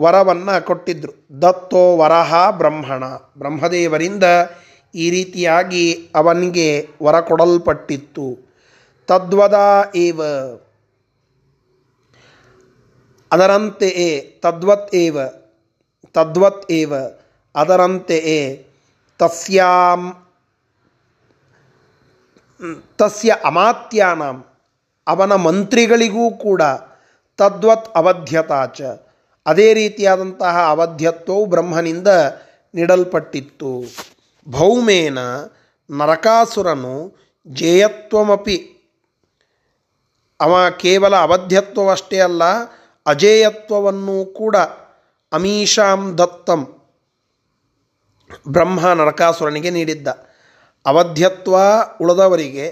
ವರವನ್ನು 0.00 0.64
ಕೊಟ್ಟಿದ್ದರು 0.64 1.42
ದತ್ತೋ 1.42 1.96
ವರಹ 1.96 2.50
ಬ್ರಹ್ಮಣ. 2.50 3.04
ಬ್ರಹ್ಮದೇವರಿಂದ 3.38 4.24
ಈ 4.94 5.10
ರೀತಿಯಾಗಿ 5.10 6.10
ಅವನಿಗೆ 6.14 6.88
ವರ 7.02 7.20
ಕೊಡಲ್ಪಟ್ಟಿತ್ತು. 7.20 8.54
ತದ್ವದ 9.06 9.58
ಏವ 9.96 10.22
ಅದರಂತೆಯೇ 13.34 14.10
ತದ್ವತ್ 14.42 14.90
ಏವ 15.04 15.18
ತದ್ವತ್ 16.14 16.64
ಏವ 16.78 16.92
ಅದರಂತೆಯೇ 17.54 18.40
ತಸ್ಯಾಂ, 19.20 20.02
ತಸ್ಯ 22.98 23.30
ಅಮಾತ್ಯಾನಾಂ, 23.44 24.36
ಅವನ 25.06 25.32
ಮಂತ್ರಿಗಳಿಗೂ 25.46 26.26
ಕೂಡ 26.44 26.62
ತದ್ವತ್ 27.38 27.88
ಅವಧ್ಯತಾಚ 28.00 28.80
ಅದೇ 29.46 29.66
ರೀತಿಯಾದಂತಹ 29.74 30.54
ಅವಧ್ಯತ್ವವು 30.74 31.42
ಬ್ರಹ್ಮನಿಂದ 31.46 32.10
ನೀಡಲ್ಪಟ್ಟಿತ್ತು. 32.74 33.72
ಭೌಮೇನ 34.46 35.18
ನರಕಾಸುರನು 35.90 36.94
ಜೇಯತ್ವಮಪಿ, 37.46 38.58
ಅವ 40.40 40.52
ಕೇವಲ 40.82 41.14
ಅವಧ್ಯತ್ವವಷ್ಟೇ 41.26 42.18
ಅಲ್ಲ 42.20 42.42
ಅಜೇಯತ್ವವನ್ನು 43.06 44.24
ಕೂಡ 44.24 44.56
ಅಮೀಷಾಂ 45.32 46.02
ದತ್ತಂ 46.18 46.60
ಬ್ರಹ್ಮ 48.48 48.92
ನರಕಾಸುರನಿಗೆ 48.92 49.70
ನೀಡಿದ್ದ. 49.70 50.08
ಅವಧ್ಯತ್ವ 50.86 51.54
ಉಳದವರಿಗೆ, 52.00 52.66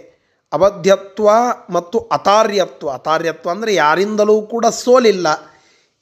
ಅವಧ್ಯತ್ವ 0.53 1.29
ಮತ್ತು 1.71 1.99
ಅತಾರ್ಯತ್ವ 2.13 2.91
ಅತಾರ್ಯತ್ವ 2.91 3.51
ಅಂದರೆ 3.51 3.75
ಯಾರಿಂದಲೂ 3.75 4.37
ಕೂಡ 4.43 4.67
ಸೋಲಿಲ್ಲ, 4.67 5.27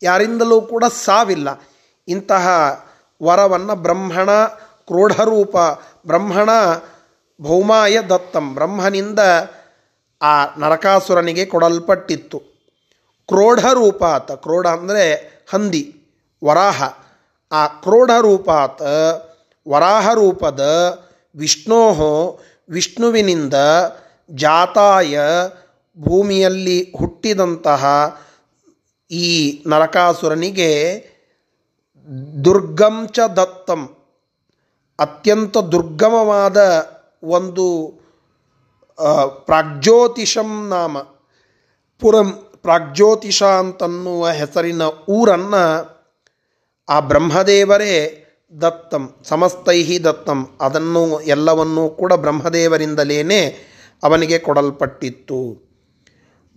ಯಾರಿಂದಲೂ 0.03 0.61
ಕೂಡ 0.61 0.85
ಸಾವಿಲ್ಲ. 0.85 1.49
ಇಂತಹ 2.09 2.47
ವರವನ್ನು 3.23 3.75
ಬ್ರಹ್ಮಣ 3.77 4.31
ಕ್ರೋಢರೂಪ, 4.89 5.57
ಬ್ರಹ್ಮಣ 6.07 6.51
ಭೌಮಾಯ 7.41 7.97
ದತ್ತಂ, 8.03 8.47
ಬ್ರಹ್ಮನಿಂದ 8.55 9.21
ಆ 10.21 10.35
ನರಕಾಸುರನಿಗೆ 10.59 11.45
ಕೊಡಲ್ಪಟ್ಟಿತ್ತು. 11.47 12.50
ಕ್ರೋಢರೂಪಾತ್. 13.31 14.33
ಕ್ರೋಢ 14.45 14.67
ಅಂದರೆ 14.77 15.05
ಹಂದಿ, 15.53 15.85
ವರಾಹ. 16.43 16.81
ಆ 17.53 17.63
ಕ್ರೋಢರೂಪಾತ್ 17.85 18.83
ವರಾಹ 19.67 20.07
ರೂಪದ 20.15 20.63
ವಿಷ್ಣೋ 21.35 21.83
ವಿಷ್ಣುವಿನಿಂದ 22.69 23.57
ಜಾತಾಯ 24.31 25.19
ಭೂಮಿಯಲ್ಲಿ 25.99 26.79
ಹುಟ್ಟಿದಂತಹ 26.99 27.85
ಈ 29.11 29.27
ನರಕಾಸುರನಿಗೆ 29.67 30.71
ದುರ್ಗಂ 32.45 32.97
ಚ 33.09 33.27
ದತ್ತಂ. 33.39 33.83
ಅತ್ಯಂತ 34.99 35.57
ದುರ್ಗಮವಾದ 35.73 36.59
ಒಂದು 37.37 37.67
ಪ್ರಾಗ್ಜ್ಯೋತಿಷಂ 39.47 40.51
ನಾಮ. 40.69 40.99
ಪುರಂ 42.03 42.29
ಪ್ರಾಗ್ಜ್ಯೋತಿಷ 42.63 43.43
ಅಂತನ್ನುವ 43.43 44.29
ಹೆಸರಿನ 44.29 44.83
ಊರನ್ನು 45.09 46.01
ಆ 46.89 47.01
ಬ್ರಹ್ಮದೇವರೇ 47.01 48.25
ದತ್ತಂ, 48.61 49.15
ಸಮಸ್ತೈಹಿ 49.25 50.05
ದತ್ತಂ. 50.05 50.59
ಅದನ್ನು, 50.61 51.21
ಎಲ್ಲವನ್ನೂ 51.21 51.89
ಕೂಡ 51.89 52.13
ಬ್ರಹ್ಮದೇವರಿಂದಲೇ 52.13 53.57
ಅವನಿಗೆ 54.03 54.39
ಕೊಡಲ್ಪಟ್ಟಿತ್ತು. 54.39 55.71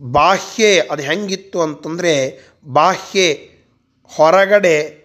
ಬಾಹ್ಯೆ, 0.02 0.80
ಅದು 0.80 1.04
ಹೆಂಗಿತ್ತು 1.04 1.62
ಅಂತಂದರೆ, 1.62 2.42
ಬಾಹ್ಯೆ 2.66 3.52
ಹೊರಗಡೆ 4.16 5.04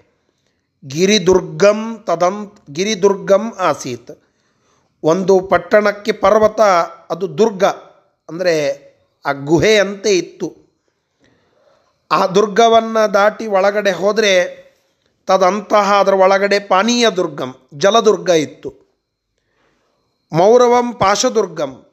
ಗಿರಿದುರ್ಗಂ 0.86 2.04
ತದಂತ್ 2.06 2.70
ಗಿರಿದುರ್ಗಂ 2.72 3.52
ಆಸೀತ್. 3.58 4.22
ಒಂದು 5.02 5.40
ಪಟ್ಟಣಕ್ಕೆ 5.40 6.12
ಪರ್ವತ, 6.12 6.60
ಅದು 7.10 7.38
ದುರ್ಗ, 7.38 7.64
ಅಂದರೆ 8.28 8.88
ಆ 9.26 9.32
ಗುಹೆಯಂತೆ 9.32 10.18
ಇತ್ತು. 10.18 10.67
ಆ 12.10 12.26
ದುರ್ಗವನ್ನು 12.26 13.14
ದಾಟಿ 13.14 13.46
ಒಳಗಡೆ 13.46 13.90
ಹೋದರೆ 13.90 14.68
ತದಂತಹ 15.26 16.00
ಅದರ 16.00 16.14
ಒಳಗಡೆ 16.14 16.58
ಪಾನೀಯ 16.58 17.10
ದುರ್ಗಂ, 17.10 17.54
ಜಲದುರ್ಗ 17.74 18.30
ಇತ್ತು. 18.30 18.74
ಮೌರವಂ 20.32 20.92
ಪಾಶದುರ್ಗಂ. 20.92 21.86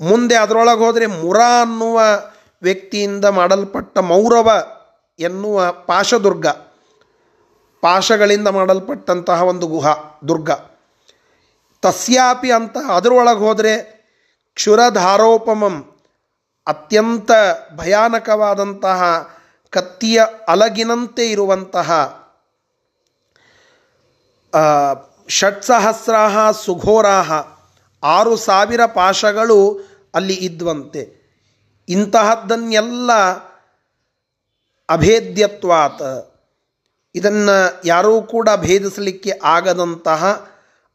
ಮುಂದೆ 0.00 0.34
ಅದರೊಳಗೆ 0.34 0.84
ಹೋದರೆ 0.84 1.06
ಮುರ 1.06 1.40
ಅನ್ನುವ 1.60 2.00
ವ್ಯಕ್ತಿಯಿಂದ 2.62 3.24
ಮಾಡಲ್ಪಟ್ಟ 3.24 3.98
ಮೌರವ 3.98 4.66
ಎನ್ನುವ 5.18 5.72
ಪಾಶದುರ್ಗ. 5.72 6.46
ಪಾಶಗಳಿಂದ 7.80 8.48
ಮಾಡಲ್ಪಟ್ಟಂತಹ 8.48 9.42
ಒಂದು 9.42 9.66
ಗುಹ, 9.66 9.86
ದುರ್ಗ. 10.28 10.50
ತಸ್ಯಾಪಿ 11.82 12.52
ಅಂತ 12.52 12.76
ಅದರೊಳಗೆ 12.94 13.38
ಹೋದರೆ 13.38 14.02
ಕ್ಷುರಧಾರೋಪಮಂ 14.54 15.91
ಅತ್ಯಂತ 16.66 17.30
ಭಯಾನಕವಾದಂತಹ 17.76 19.30
ಕತ್ತಿಯ 19.70 20.22
ಅಲಗಿನಂತೆ 20.48 21.30
ಇರುವಂತಹ 21.30 22.22
ಷಟ್ 24.52 25.28
ಷಟ್ಸಹಸ್ರಾಹ 25.28 26.50
ಸುಘೋರಾಹ 26.50 27.32
ಆರು 28.02 28.36
ಸಾವಿರ 28.36 28.86
ಪಾಶಗಳು 28.86 29.80
ಅಲ್ಲಿ 30.14 30.34
ಇದ್ವಂತೆ. 30.34 31.22
ಇಂತಹದ್ದನ್ನೆಲ್ಲ 31.88 33.12
ಅಭೇದ್ಯತ್ವಾತ್. 34.88 36.32
ಇದನ್ನು 37.14 37.80
ಯಾರೂ 37.84 38.22
ಕೂಡ 38.22 38.48
ಭೇದಿಸಲಿಕ್ಕೆ 38.56 39.40
ಆಗದಂತಹ 39.44 40.48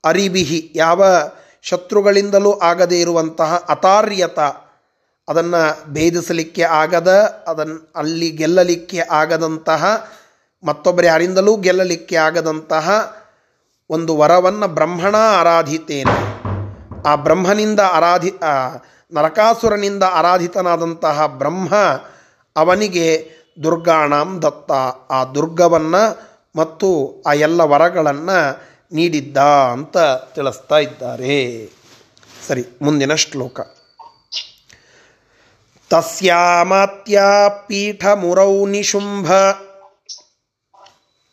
ಅರಿಬಿಹಿ 0.05 0.71
ಯಾವ 0.75 1.05
ಶತ್ರುಗಳಿಂದಲೂ 1.61 2.59
ಆಗದೇ 2.59 2.99
ಇರುವಂತಹ 3.01 3.65
ಅತಾರ್ಯತ. 3.69 4.39
ಅದನ್ನು 5.27 5.93
ಭೇದಿಸಲಿಕ್ಕೆ 5.93 6.61
ಆಗದ 6.61 7.07
ಅದನ್ನು 7.47 7.91
ಅಲ್ಲಿ 7.95 8.29
ಗೆಲ್ಲಲಿಕ್ಕೆ 8.31 8.99
ಆಗದಂತಹ, 9.11 9.85
ಮತ್ತೊಬ್ಬರು 10.63 11.05
ಯಾರಿಂದಲೂ 11.05 11.57
ಗೆಲ್ಲಲಿಕ್ಕೆ 11.57 12.15
ಆಗದಂತಹ 12.15 12.89
ಒಂದು 13.89 14.17
ವರವನ್ನು 14.17 14.67
ಬ್ರಹ್ಮಣ 14.67 15.15
ಆರಾಧಿತೇನೆ. 15.15 16.15
ಆ 17.05 17.15
ಬ್ರಹ್ಮನಿಂದ 17.15 17.79
ಆರಾಧಿ 17.79 18.31
ನರಕಾಸುರನಿಂದ 19.13 20.03
ಆರಾಧಿತನಾದಂತಹ 20.03 21.25
ಬ್ರಹ್ಮ 21.25 21.75
ಅವನಿಗೆ 22.55 23.31
ದುರ್ಗಾಣಾಂ 23.63 24.41
ದತ್ತ. 24.41 24.71
ಆ 25.11 25.25
ದುರ್ಗವನ್ನು 25.25 26.03
ಮತ್ತು 26.55 27.23
ಆ 27.27 27.33
ಎಲ್ಲ 27.33 27.61
ವರಗಳನ್ನು 27.61 28.39
ನೀಡಿದ್ದ 28.95 29.37
ಅಂತ 29.71 29.97
ತಿಳಿಸ್ತಾ 30.35 30.77
ಇದ್ದಾರೆ. 30.77 31.69
ಸರಿ, 32.47 32.63
ಮುಂದಿನ 32.81 33.13
ಶ್ಲೋಕ. 33.15 33.59
तस्यामात्या 35.93 37.47
पीठमुरौ 37.47 38.65
निशुम्भ। 38.65 39.31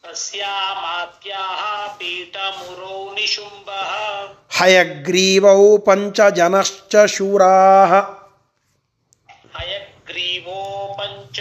तस्यामात्याः 0.04 1.86
पीठमुरौ 1.86 3.14
निशुम्भः। 3.14 4.28
हयग्रीवौ 4.60 5.76
पञ्चजनश्च 5.76 7.06
शूराः। 7.06 8.00
हयग्रीवो 9.58 10.96
पञ्च 11.00 11.40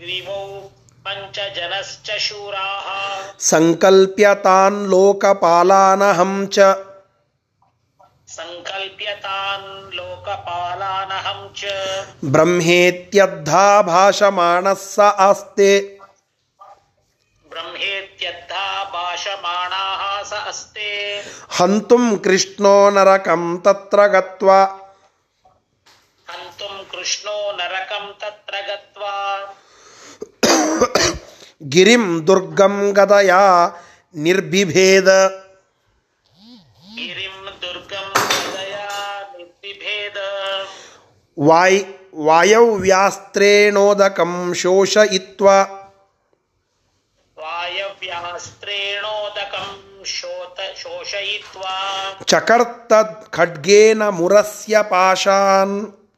ग्रीवौ 0.00 0.70
पञ्चजनश्च 1.08 2.10
शूराः। 2.18 3.22
सङ्कल्प्य 3.38 4.34
तान् 4.34 4.86
लोकपालानहं 4.86 6.46
च। 6.46 6.58
सङ्कल्प्य 8.28 9.10
तान् 9.10 9.91
लोकपालानहं 10.22 11.40
च। 11.56 11.70
ब्रह्मेत्यद्धा 12.24 13.82
भाषमाणः 13.82 14.74
स 14.74 14.98
आस्ते 15.00 15.70
ब्रह्मेत्यद्धा 17.50 18.84
भाषमाणाः 18.84 20.22
स 20.22 20.32
अस्ते। 20.48 20.90
हन्तुं 21.58 22.04
कृष्णो 22.16 22.74
नरकं 22.90 23.42
तत्र 23.58 24.06
गत्वा। 24.06 24.62
हन्तुं 26.28 26.74
कृष्णो 26.92 27.36
नरकं 27.52 28.06
तत्र 28.22 28.54
गत्वा। 28.70 29.14
गिरिं 31.62 32.04
दुर्गं 32.24 32.76
गदया 32.96 33.42
निर्बिभेद। 34.16 35.08
ವಾಯ್ 41.40 41.84
ವಾಯವ್ಯಾಸ್ತ್ರೇಣೋದಕಂ 42.26 44.54
ಶೋಷಯಿತ್ವಾ. 44.54 45.62
ವಾಯವ್ಯಾಸ್ತ್ರೇಣೋದಕಂ 47.38 50.02
ಶೋತ 50.04 50.78
ಶೋಷಯಿತ್ವಾ. 50.78 52.20
ಚಕರ್ತ 52.24 52.92
ಖಡ್ಗೇನ 53.30 54.08
ಮುರಸ್ಯ 54.08 54.82
ಪಾಶಾನ್ 54.82 56.08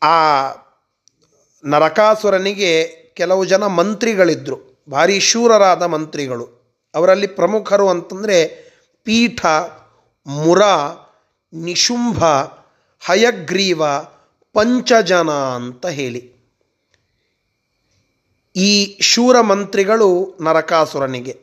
ಆ 0.03 0.49
ನರಕಾಸುರನಿಗೆ 1.65 2.85
ಕೆಲವು 3.15 3.45
ಜನ 3.45 3.65
ಮಂತ್ರಿಗಳಿದ್ದರು 3.65 4.85
ಭಾರಿ 4.89 5.19
ಶೂರರಾದ 5.19 5.83
ಮಂತ್ರಿಗಳು. 5.83 6.63
ಅವರಲ್ಲಿ 6.95 7.27
ಪ್ರಮುಖರು 7.27 7.89
ಅಂತಂದರೆ 7.89 8.47
ಪೀಠ, 9.03 9.45
ಮುರ, 10.27 10.61
ನಿಶುಂಭ, 11.53 12.25
ಹಯಗ್ರೀವ, 13.05 13.83
ಪಂಚಜನ 14.53 15.29
ಅಂತ 15.31 15.85
ಹೇಳಿ. 15.85 16.33
ಈ 18.55 18.99
ಶೂರ 19.01 19.41
ಮಂತ್ರಿಗಳು 19.41 20.37
ನರಕಾಸುರನಿಗೆ. 20.41 21.42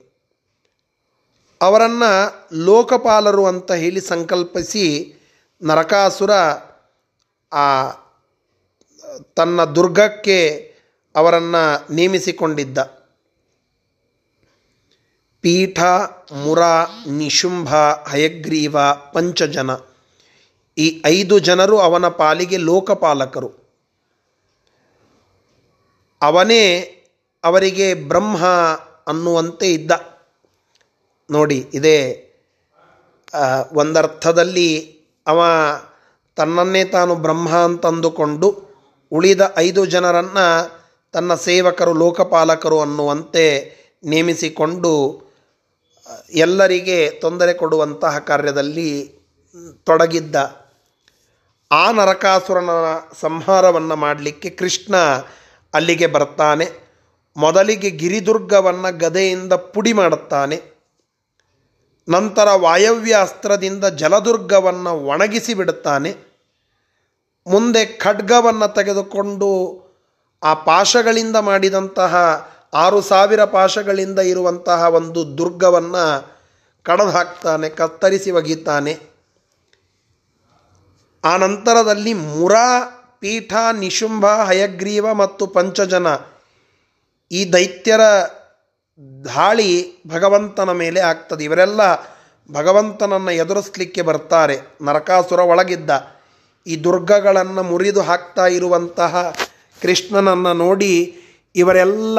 ಅವರನ್ನು 1.63 2.49
ಲೋಕಪಾಲರು 2.53 3.47
ಅಂತ 3.47 3.73
ಹೇಳಿ 3.73 4.01
ಸಂಕಲ್ಪಿಸಿ 4.01 5.15
ನರಕಾಸುರ 5.63 6.31
ಆ 7.53 7.91
ತನ್ನ 9.35 9.65
ದುರ್ಗಕ್ಕೆ 9.65 10.75
ಅವರನ್ನು 11.17 11.95
ನೇಮಿಸಿಕೊಂಡಿದ್ದ. 11.95 12.79
ಪೀಠ, 15.41 15.81
ಮುರ, 16.33 16.59
ನಿಶುಂಭ, 17.11 17.75
ಹಯಗ್ರೀವ, 18.09 18.77
ಪಂಚಜನ. 19.13 19.71
ಈ 20.79 21.03
ಐದು 21.07 21.39
ಜನರು 21.39 21.79
ಅವನ 21.79 22.09
ಪಾಲಿಗೆ 22.09 22.57
ಲೋಕಪಾಲಕರು. 22.57 23.53
ಅವನೇ 26.23 26.81
ಅವರಿಗೆ 27.45 27.95
ಬ್ರಹ್ಮ 27.95 28.47
ಅನ್ನುವಂತೆ 29.07 29.73
ಇದ್ದ. 29.73 29.91
ನೋಡಿ, 31.31 31.71
ಇದೇ 31.75 32.27
ಒಂದರ್ಥದಲ್ಲಿ 33.73 35.01
ಅವ 35.27 35.43
ತನ್ನನ್ನೇ 36.37 36.85
ತಾನು 36.85 37.15
ಬ್ರಹ್ಮ 37.15 37.49
ಅಂತಂದುಕೊಂಡು 37.51 38.71
ಉಳಿದ 39.13 39.41
ಐದು 39.57 39.87
ಜನರನ್ನು 39.87 40.81
ತನ್ನ 41.13 41.35
ಸೇವಕರು, 41.35 41.93
ಲೋಕಪಾಲಕರು 41.93 42.81
ಅನ್ನುವಂತೆ 42.81 43.45
ನೇಮಿಸಿಕೊಂಡು, 44.05 45.23
ಎಲ್ಲರಿಗೆ 46.31 47.11
ತೊಂದರೆ 47.11 47.55
ಕೊಡುವಂತಹ 47.55 48.19
ಕಾರ್ಯದಲ್ಲಿ 48.19 49.21
ತೊಡಗಿದ್ದ. 49.85 50.37
ಆ 51.73 51.91
ನರಕಾಸುರನ 51.91 52.71
ಸಂಹಾರವನ್ನು 53.21 53.97
ಮಾಡಲಿಕ್ಕೆ 53.97 54.51
ಕೃಷ್ಣ 54.51 54.97
ಅಲ್ಲಿಗೆ 55.75 56.07
ಬರ್ತಾನೆ. 56.07 56.67
ಮೊದಲಿಗೆ 57.37 57.91
ಗಿರಿದುರ್ಗವನ್ನು 57.91 58.99
ಗದೆಯಿಂದ 58.99 59.53
ಪುಡಿ 59.53 59.93
ಮಾಡುತ್ತಾನೆ. 59.93 60.70
ನಂತರ 62.11 62.49
ವಾಯವ್ಯ 62.65 63.15
ಅಸ್ತ್ರದಿಂದ 63.21 63.85
ಜಲದುರ್ಗವನ್ನು 64.01 64.93
ಒಣಗಿಸಿ 65.13 65.55
ಬಿಡುತ್ತಾನೆ. 65.55 66.11
ಮುಂದೆ 67.47 67.83
ಖಡ್ಗವನ್ನು 67.87 68.69
ತೆಗೆದುಕೊಂಡು 68.75 69.49
ಆ 70.43 70.55
ಪಾಶಗಳಿಂದ 70.69 71.37
ಮಾಡಿದಂತಹ 71.37 72.15
ಆರು 72.75 73.01
ಸಾವಿರ 73.03 73.45
ಪಾಶಗಳಿಂದ 73.45 74.19
ಇರುವಂತಹ 74.19 74.81
ಒಂದು 74.99 75.21
ದುರ್ಗವನ್ನು 75.39 76.05
ಕಡದು 76.87 77.11
ಹಾಕ್ತಾನೆ, 77.11 77.69
ಕತ್ತರಿಸಿ 77.69 78.31
ಒಗಿತಾನೆ 78.31 78.93
ಆ 81.25 81.33
ನಂತರದಲ್ಲಿ 81.37 82.13
ಮುರಾ, 82.15 82.69
ಪೀಠ, 83.21 83.53
ನಿಶುಂಭ, 83.79 84.27
ಹಯಗ್ರೀವ 84.27 85.07
ಮತ್ತು 85.15 85.47
ಪಂಚಜನ 85.47 86.09
ಈ 87.31 87.41
ದೈತ್ಯರ 87.53 88.05
ದಾಳಿ 89.25 90.03
ಭಗವಂತನ 90.07 90.73
ಮೇಲೆ 90.73 91.01
ಆಗ್ತದೆ. 91.01 91.45
ಇವರೆಲ್ಲ 91.45 91.81
ಭಗವಂತನನ್ನು 92.53 93.31
ಎದುರಿಸಲಿಕ್ಕೆ 93.31 94.03
ಬರ್ತಾರೆ. 94.03 94.59
ನರಕಾಸುರ 94.83 95.41
ಒಳಗಿದ್ದ 95.41 95.91
ಈ 96.67 96.77
ದುರ್ಗಗಳನ್ನು 96.77 97.63
ಮುರಿದು 97.63 98.03
ಹಾಕ್ತಾ 98.03 98.47
ಇರುವಂತಹ 98.47 99.37
ಕೃಷ್ಣನನ್ನು 99.83 100.53
ನೋಡಿ 100.53 101.17
ಇವರೆಲ್ಲ 101.57 102.19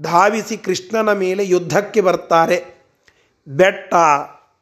ಧಾವಿಸಿ 0.00 0.56
ಕೃಷ್ಣನ 0.56 1.12
ಮೇಲೆ 1.12 1.48
ಯುದ್ಧಕ್ಕೆ 1.48 2.00
ಬರ್ತಾರೆ. 2.00 2.64
ಬೆಟ್ಟ, 3.48 3.94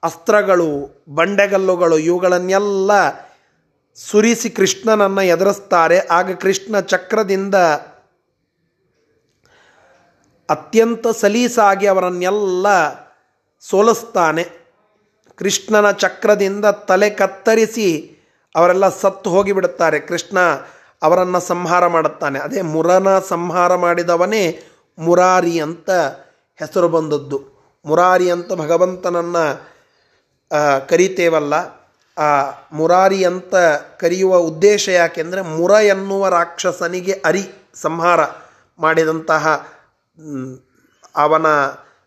ಅಸ್ತ್ರಗಳು, 0.03 1.05
ಬಂಡೆಗಲ್ಲುಗಳು 1.09 1.99
ಇವುಗಳನ್ನೆಲ್ಲ 1.99 2.91
ಸುರಿಸಿ 3.95 4.51
ಕೃಷ್ಣನನ್ನು 4.51 5.23
ಎದುರಿಸ್ತಾರೆ. 5.23 5.99
ಆಗ 5.99 6.35
ಕೃಷ್ಣ 6.35 6.81
ಚಕ್ರದಿಂದ 6.81 7.55
ಅತ್ಯಂತ 10.51 11.07
ಸಲೀಸಾಗಿ 11.09 11.87
ಅವರನ್ನೆಲ್ಲ 11.87 12.67
ಸೋಲಿಸ್ತಾನೆ. 13.61 14.67
ಕೃಷ್ಣನ 15.37 15.91
ಚಕ್ರದಿಂದ 15.91 16.65
ತಲೆ 16.65 17.11
ಕತ್ತರಿಸಿ 17.11 18.17
ಅವರೆಲ್ಲ 18.57 18.89
ಸತ್ತು 18.89 19.31
ಹೋಗಿಬಿಡುತ್ತಾರೆ. 19.31 20.01
ಕೃಷ್ಣ 20.01 20.39
ಅವರನ್ನು 21.03 21.41
ಸಂಹಾರ 21.41 21.87
ಮಾಡುತ್ತಾನೆ. 21.87 22.39
ಅದೇ 22.39 22.61
ಮುರನ 22.61 23.19
ಸಂಹಾರ 23.19 23.75
ಮಾಡಿದವನೇ 23.75 24.61
ಮುರಾರಿ 24.99 25.61
ಅಂತ 25.61 25.91
ಹೆಸರು 26.57 26.89
ಬಂದದ್ದು. 26.89 27.43
ಮುರಾರಿ 27.85 28.31
ಅಂತ 28.31 28.53
ಭಗವಂತನನ್ನು 28.53 29.77
ಕರೀತೇವಲ್ಲ. 30.89 31.55
ಆ, 32.19 32.51
ಮುರಾರಿ 32.73 33.25
ಅಂತ 33.25 33.55
ಕರೆಯುವ 34.01 34.37
ಉದ್ದೇಶ 34.37 34.89
ಯಾಕೆಂದರೆ 34.89 35.43
ಮುರ 35.43 35.71
ಎನ್ನುವ 35.71 36.29
ರಾಕ್ಷಸನಿಗೆ 36.29 37.23
ಅರಿ 37.25 37.73
ಸಂಹಾರ 37.75 38.21
ಮಾಡಿದಂತಹ 38.79 39.69
ಅವನ 41.17 41.47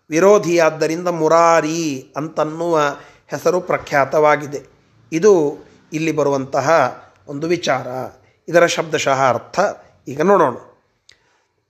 ವಿರೋಧಿಯಾದ್ದರಿಂದ 0.09 1.07
ಮುರಾರಿ 1.07 2.13
ಅಂತನ್ನುವ 2.17 2.79
ಹೆಸರು 3.27 3.61
ಪ್ರಖ್ಯಾತವಾಗಿದೆ. 3.61 4.65
ಇದು 5.11 5.57
ಇಲ್ಲಿ 5.93 6.11
ಬರುವಂತಹ 6.11 6.69
ಒಂದು 7.27 7.47
ವಿಚಾರ. 7.47 7.87
ಇದರ 8.47 8.65
ಶಬ್ದಶಃ 8.65 9.29
ಅರ್ಥ 9.29 9.59
ಈಗ 10.07 10.21
ನೋಡೋಣ. 10.21 10.55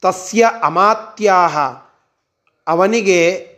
ತಸ್ಯ 0.01 0.51
ಅಮಾತ್ಯಾಹ. 0.63 1.57
ಅವನಿಗೆ 2.67 3.49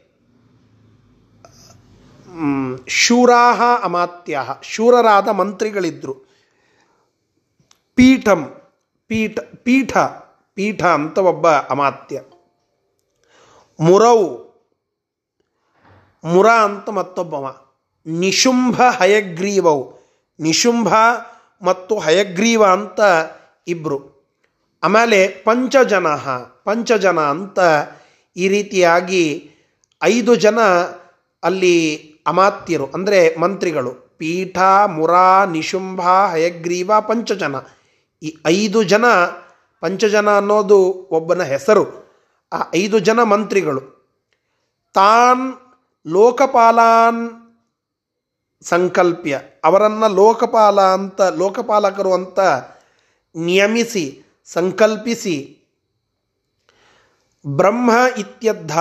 ಶೂರಾಹ 2.87 3.61
ಅಮಾತ್ಯಾಹ. 3.83 4.49
ಶೂರರಾದ 4.61 5.27
ಮಂತ್ರಿಗಳಿದ್ದರು 5.27 6.13
ಪೀಠಂ, 7.95 8.55
ಪೀಠ 9.07 9.39
ಪೀಠ 9.39 9.97
ಪೀಠ 10.53 10.83
ಅಂತ 10.83 11.17
ಒಬ್ಬ 11.17 11.47
ಅಮಾತ್ಯ. 11.47 12.21
ಮುರವು 13.81 14.29
ಮುರ 16.23 16.47
ಅಂತ 16.49 16.89
ಮತ್ತೊಬ್ಬವ. 16.89 17.55
ನಿಶುಂಭ 18.05 18.81
ಹಯಗ್ರೀವವು 18.81 19.83
ನಿಶುಂಭ 20.39 20.93
ಮತ್ತು 21.61 21.99
ಹಯಗ್ರೀವ 21.99 22.65
ಅಂತ 22.65 22.99
ಇಬ್ಬರು 23.67 23.99
ಆಮೇಲೆ 24.83 25.27
ಪಂಚಜನ 25.27 26.07
ಪಂಚಜನ 26.63 27.19
ಅಂತ 27.19 27.59
ಈ 28.37 28.47
ರೀತಿಯಾಗಿ 28.47 29.51
ಐದು 30.03 30.35
ಜನ 30.35 30.59
ಅಲ್ಲಿ 31.43 31.75
ಅಮಾತ್ಯರು, 32.27 32.85
ಅಂದರೆ 32.85 33.35
ಮಂತ್ರಿಗಳು. 33.35 33.91
ಪೀಠ, 34.17 34.57
ಮುರಾ, 34.87 35.45
ನಿಶುಂಭ, 35.45 36.01
ಹಯಗ್ರೀವ, 36.01 36.91
ಪಂಚಜನ. 37.01 37.55
ಈ 38.23 38.35
ಐದು 38.47 38.83
ಜನ, 38.83 39.05
ಪಂಚಜನ 39.79 40.37
ಅನ್ನೋದು 40.37 40.79
ಒಬ್ಬನ 41.11 41.43
ಹೆಸರು. 41.43 42.10
ಆ 42.53 42.59
ಐದು 42.75 42.99
ಜನ 42.99 43.23
ಮಂತ್ರಿಗಳು. 43.23 43.81
ತಾನ್ 44.93 45.53
ಲೋಕಪಾಲಾನ್ 46.07 47.29
ಸಂಕಲ್ಪ್ಯ. 48.61 49.39
ಅವರನ್ನು 49.63 50.15
ಲೋಕಪಾಲ 50.15 50.81
ಅಂತ, 50.81 51.21
ಲೋಕಪಾಲಕರು 51.21 52.13
ಅಂತ 52.13 52.39
ನಿಯಮಿಸಿ, 53.35 54.23
ಸಂಕಲ್ಪಿಸಿ 54.45 55.57
ಬ್ರಹ್ಮ 57.47 57.91
ಇತ್ಯದ್ಧ 58.17 58.77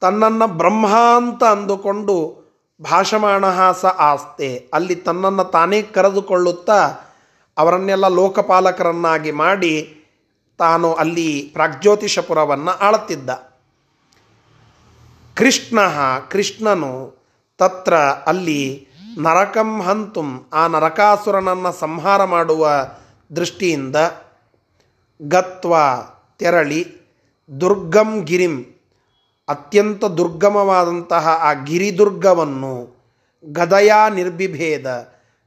ತನ್ನನ್ನು 0.00 0.46
ಬ್ರಹ್ಮ 0.46 0.86
ಅಂತ 1.16 1.44
ಅಂದುಕೊಂಡು 1.44 2.46
ಭಾಷಮಾಣ 2.82 3.70
ಸ 3.72 3.84
ಆಸ್ತೆ. 3.86 4.70
ಅಲ್ಲಿ 4.72 4.94
ತನ್ನನ್ನು 4.94 5.44
ತಾನೇ 5.44 5.82
ಕರೆದುಕೊಳ್ಳುತ್ತಾ 5.82 6.94
ಅವರನ್ನೆಲ್ಲ 7.56 8.08
ಲೋಕಪಾಲಕರನ್ನಾಗಿ 8.08 9.30
ಮಾಡಿ 9.30 10.02
ತಾನು 10.58 10.94
ಅಲ್ಲಿ 10.94 11.50
ಪ್ರಾಗ್ಜ್ಯೋತಿಷಪುರವನ್ನು 11.52 12.70
ಆಳುತ್ತಿದ್ದ. 12.70 13.30
ಕೃಷ್ಣ 15.34 15.78
ಕೃಷ್ಣನು 16.28 16.92
ತತ್ರ 17.58 17.94
ಅಲ್ಲಿ 17.96 18.88
ನರಕಂ 19.18 19.82
ಹಂತುಂ, 19.82 20.48
ಆ 20.52 20.66
ನರಕಾಸುರನನ್ನು 20.66 21.72
ಸಂಹಾರ 21.72 22.24
ಮಾಡುವ 22.24 22.88
ದೃಷ್ಟಿಯಿಂದ 23.36 23.96
ಗತ್ವ 25.22 25.74
ತೆರಳಿ 26.38 26.80
ದುರ್ಗಂ 27.60 28.20
ಗಿರಿಂ, 28.24 28.62
ಅತ್ಯಂತ 29.48 30.04
ದುರ್ಗಮವಾದಂತಹ 30.04 31.28
ಆ 31.28 31.52
ಗಿರಿದುರ್ಗವನ್ನು 31.52 32.74
ಗದಯ 33.44 33.92
ನಿರ್ಬಿಭೇದ, 34.14 34.86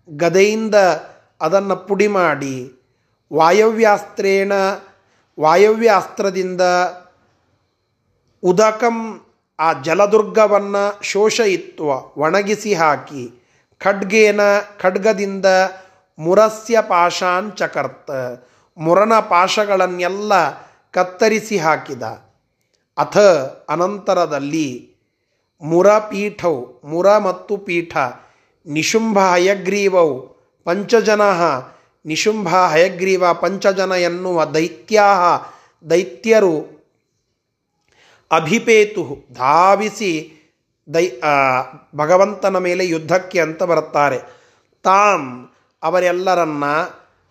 ಗದೆಯಿಂದ 0.09 0.75
ಅದನ್ನು 1.41 1.75
ಪುಡಿ 1.75 2.07
ಮಾಡಿ 2.07 2.55
ವಾಯವ್ಯಾಸ್ತ್ರೇಣ 3.33 4.53
ವಾಯವ್ಯಾಸ್ತ್ರದಿಂದ 5.39 6.61
ಉದಕಂ 8.43 9.25
ಆ 9.59 9.73
ಜಲದುರ್ಗವನ್ನು 9.73 11.03
ಶೋಷಯಿತ್ವ 11.03 11.85
ಒಣಗಿಸಿ 12.17 12.73
ಹಾಕಿ 12.73 13.23
ಖಡ್ಗೇನ 13.79 14.39
ಖಡ್ಗದಿಂದ 14.79 15.45
ಮುರಸ್ಯ 16.19 16.81
ಪಾಶಾನ್ 16.81 17.57
ಚಕರ್ತ 17.57 18.11
ಮುರನ 18.77 19.13
ಪಾಶಗಳನ್ನೆಲ್ಲ 19.19 20.31
ಕತ್ತರಿಸಿ 20.91 21.57
ಹಾಕಿದ. 21.57 22.01
ಅಥ 22.97 23.17
ಅನಂತರದಲ್ಲಿ 23.69 24.95
ಮುರಪೀಠವು 25.61 26.81
ಮುರ 26.83 27.17
ಮತ್ತು 27.17 27.57
ಪೀಠ 27.57 27.97
ನಿಶುಂಭ 28.67 29.19
ಹಯಗ್ರೀವವು 29.19 30.15
ಪಂಚಜನ 30.63 31.21
ನಿಶುಂಭ 32.05 32.49
ಹಯಗ್ರೀವ 32.49 33.33
ಪಂಚಜನ 33.33 33.91
ಎನ್ನುವ 33.91 34.45
ದೈತ್ಯಾಹ 34.45 35.49
ದೈತ್ಯರು 35.89 36.79
ಅಭಿಪೇತು 38.31 39.33
ಧಾವಿಸಿ 39.33 40.11
ದೈ 40.93 41.09
ಭಗವಂತನ 41.95 42.57
ಮೇಲೆ 42.57 42.87
ಯುದ್ಧಕ್ಕೆ 42.87 43.39
ಅಂತ 43.39 43.63
ಬರುತ್ತಾರೆ. 43.63 44.19
ತಾಂ 44.83 45.49
ಅವರೆಲ್ಲರನ್ನ 45.83 46.65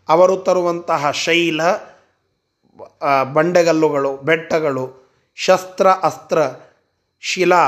ಅವರು 0.08 0.36
ತರುವಂತಹ 0.36 1.10
ಶೈಲ 1.10 1.60
ಬಂಡೆಗಲ್ಲುಗಳು, 3.32 4.16
ಬೆಟ್ಟಗಳು, 4.16 5.08
ಶಸ್ತ್ರ, 5.34 5.86
ಅಸ್ತ್ರ, 5.88 6.38
ಶಿಲಾ, 7.20 7.64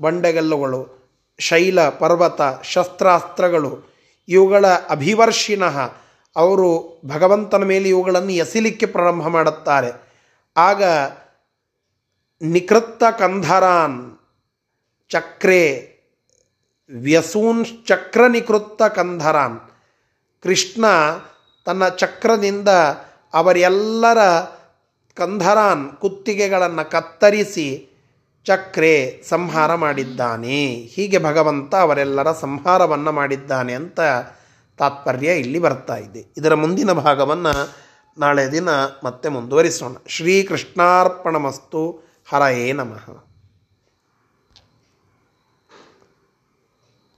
ಬಂಡೆಗಲ್ಲುಗಳು, 0.00 1.10
ಶೈಲ, 1.38 1.88
ಪರ್ವತ, 1.88 2.40
ಶಸ್ತ್ರಾಸ್ತ್ರಗಳು, 2.62 3.94
ಇವುಗಳ 4.28 4.66
ಅಭಿವರ್ಷಿನಃ 4.66 6.03
ಅವರು 6.36 7.00
ಭಗವಂತನ 7.06 7.64
ಮೇಲೆ 7.64 7.88
ಇವುಗಳನ್ನು 7.88 8.30
ಎಸಿಲಿಕ್ಕೆ 8.30 8.86
ಪ್ರಾರಂಭ 8.86 9.26
ಮಾಡುತ್ತಾರೆ. 9.26 10.14
ಆಗ 10.56 10.82
ನಿಕೃತ್ತ 12.42 13.04
ಕಂಧರಾನ್ 13.18 14.18
ಚಕ್ರೆ 15.08 15.94
ವ್ಯಸೂನ್ 16.90 17.86
ಚಕ್ರ 17.86 18.26
ನಿಕೃತ್ತ 18.26 18.82
ಕಂಧರಾನ್. 18.82 19.60
ಕೃಷ್ಣ 20.42 20.84
ತನ್ನ 21.64 21.88
ಚಕ್ರದಿಂದ 21.88 22.68
ಅವರೆಲ್ಲರ 23.34 24.18
ಕಂಧರಾನ್ 25.16 25.90
ಕುತ್ತಿಗೆಗಳನ್ನು 25.90 26.90
ಕತ್ತರಿಸಿ 26.90 27.90
ಚಕ್ರೆ 28.44 29.22
ಸಂಹಾರ 29.28 29.74
ಮಾಡಿದ್ದಾನೆ. 29.74 30.74
ಹೀಗೆ 30.74 31.18
ಭಗವಂತ 31.18 31.74
ಅವರೆಲ್ಲರ 31.74 32.32
ಸಂಹಾರವನ್ನು 32.32 33.12
ಮಾಡಿದ್ದಾನೆ 33.12 33.74
ಅಂತ 33.74 34.00
ತಾತ್ಪರ್ಯ 34.78 35.32
ಇಲ್ಲಿ 35.32 35.58
ಬರ್ತಾ 35.58 35.96
ಇದೆ. 35.96 36.34
ಇದರ 36.36 36.54
ಮುಂದಿನ 36.54 36.92
ಭಾಗವನ್ನು 36.92 37.72
ನಾಳೆ 38.18 38.52
ದಿನ 38.52 38.68
ಮತ್ತೆ 39.04 39.28
ಮುಂದುವರಿಸೋಣ. 39.28 39.92
ಶ್ರೀಕೃಷ್ಣಾರ್ಪಣಮಸ್ತು. 40.06 42.02
ಹರಯೇ 42.28 42.72
ನಮಃ. 42.72 43.33